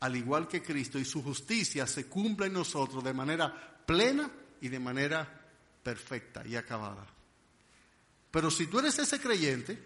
[0.00, 4.30] al igual que Cristo, y su justicia se cumpla en nosotros de manera plena
[4.60, 5.46] y de manera
[5.82, 7.06] perfecta y acabada.
[8.30, 9.82] Pero si tú eres ese creyente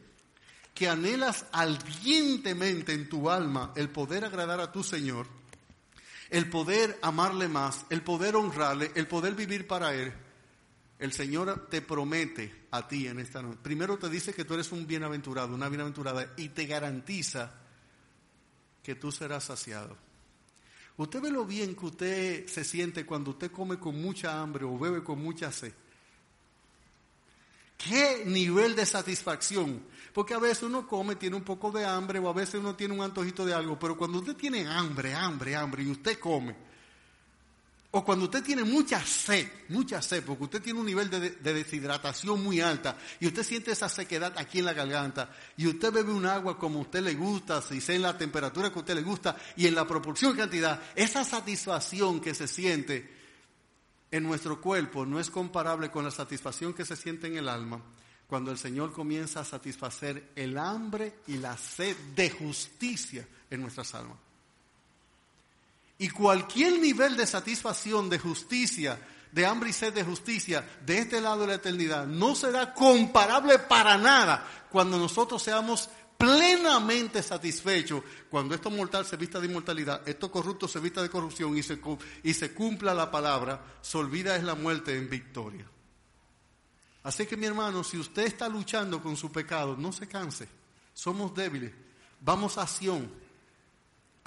[0.74, 5.26] que anhelas ardientemente en tu alma el poder agradar a tu Señor,
[6.30, 10.12] el poder amarle más, el poder honrarle, el poder vivir para Él,
[10.98, 13.58] el Señor te promete a ti en esta noche.
[13.62, 17.52] Primero te dice que tú eres un bienaventurado, una bienaventurada, y te garantiza
[18.82, 19.96] que tú serás saciado.
[20.96, 24.78] Usted ve lo bien que usted se siente cuando usted come con mucha hambre o
[24.78, 25.72] bebe con mucha sed.
[27.78, 29.82] ¿Qué nivel de satisfacción?
[30.12, 32.92] Porque a veces uno come, tiene un poco de hambre o a veces uno tiene
[32.92, 36.54] un antojito de algo, pero cuando usted tiene hambre, hambre, hambre y usted come,
[37.92, 42.42] o cuando usted tiene mucha sed, mucha sed, porque usted tiene un nivel de, deshidratación
[42.42, 46.26] muy alta y usted siente esa sequedad aquí en la garganta y usted bebe un
[46.26, 49.02] agua como a usted le gusta, si sea en la temperatura que a usted le
[49.02, 53.10] gusta y en la proporción cantidad, esa satisfacción que se siente
[54.12, 57.82] en nuestro cuerpo no es comparable con la satisfacción que se siente en el alma
[58.28, 63.92] cuando el Señor comienza a satisfacer el hambre y la sed de justicia en nuestras
[63.96, 64.29] almas.
[66.00, 68.98] Y cualquier nivel de satisfacción, de justicia,
[69.30, 73.58] de hambre y sed de justicia de este lado de la eternidad no será comparable
[73.58, 80.30] para nada cuando nosotros seamos plenamente satisfechos, cuando esto mortal se vista de inmortalidad, esto
[80.30, 81.62] corrupto se vista de corrupción y
[82.34, 85.66] se, cumpla la palabra, se olvida es la muerte en victoria.
[87.02, 90.46] Así que mi hermano, si usted está luchando con su pecado, no se canse,
[90.92, 91.72] somos débiles,
[92.20, 93.10] vamos a Sion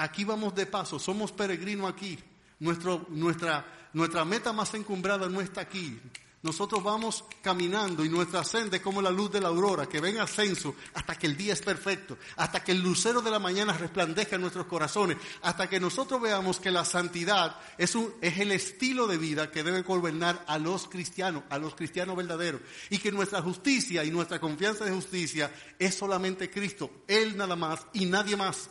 [0.03, 2.19] Aquí vamos de paso, somos peregrinos aquí.
[2.59, 5.97] Nuestra meta más encumbrada no está aquí.
[6.41, 10.19] Nosotros vamos caminando y nuestra senda es como la luz de la aurora, que ven
[10.19, 14.35] ascenso hasta que el día es perfecto, hasta que el lucero de la mañana resplandezca
[14.35, 19.07] en nuestros corazones, hasta que nosotros veamos que la santidad es, un, es el estilo
[19.07, 23.41] de vida que debe gobernar a los cristianos, a los cristianos verdaderos, y que nuestra
[23.41, 25.49] justicia y nuestra confianza de justicia
[25.79, 28.69] es solamente Cristo, Él nada más y nadie más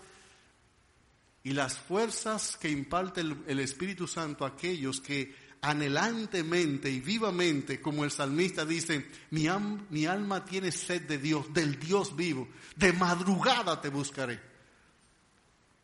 [1.44, 8.04] y las fuerzas que imparte el, Espíritu Santo a aquellos que anhelantemente y vivamente, como
[8.04, 9.46] el salmista dice, mi,
[10.06, 14.40] alma tiene sed de Dios, del Dios vivo, de madrugada te buscaré.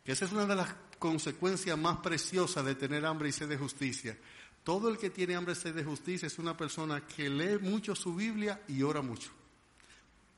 [0.05, 4.17] Esa es una de las consecuencias más preciosas de tener hambre y sed de justicia.
[4.63, 7.95] Todo el que tiene hambre y sed de justicia es una persona que lee mucho
[7.95, 9.38] su Biblia y ora mucho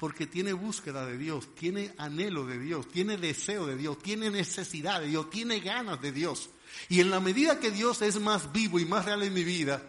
[0.02, 5.00] porque tiene búsqueda de Dios, tiene anhelo de Dios, tiene deseo de Dios, tiene necesidad
[5.00, 6.50] de Dios, tiene ganas de Dios.
[6.90, 9.80] Y en la medida que Dios es más vivo y más real en mi vida,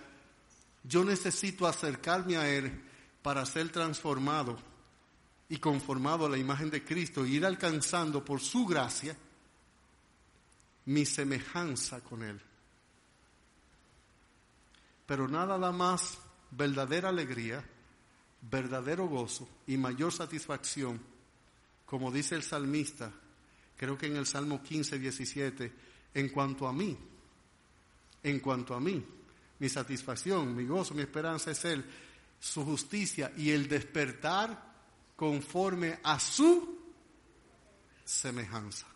[0.84, 2.84] yo necesito acercarme a Él
[3.22, 4.58] para ser transformado
[5.48, 9.16] y conformado a la imagen de Cristo y ir alcanzando por su gracia
[10.84, 12.38] mi semejanza con Él.
[15.06, 16.18] Pero nada da más
[16.50, 17.64] verdadera alegría
[18.42, 21.00] verdadero gozo y mayor satisfacción,
[21.86, 23.12] como dice el salmista,
[23.76, 25.72] creo que en el Salmo 15, 17,
[26.14, 26.96] en cuanto a mí,
[28.22, 29.04] en cuanto a mí,
[29.58, 31.84] mi satisfacción, mi gozo, mi esperanza es Él,
[32.40, 34.72] su justicia y el despertar
[35.14, 36.80] conforme a su
[38.04, 38.86] semejanza.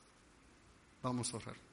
[1.03, 1.66] Vamos a orar.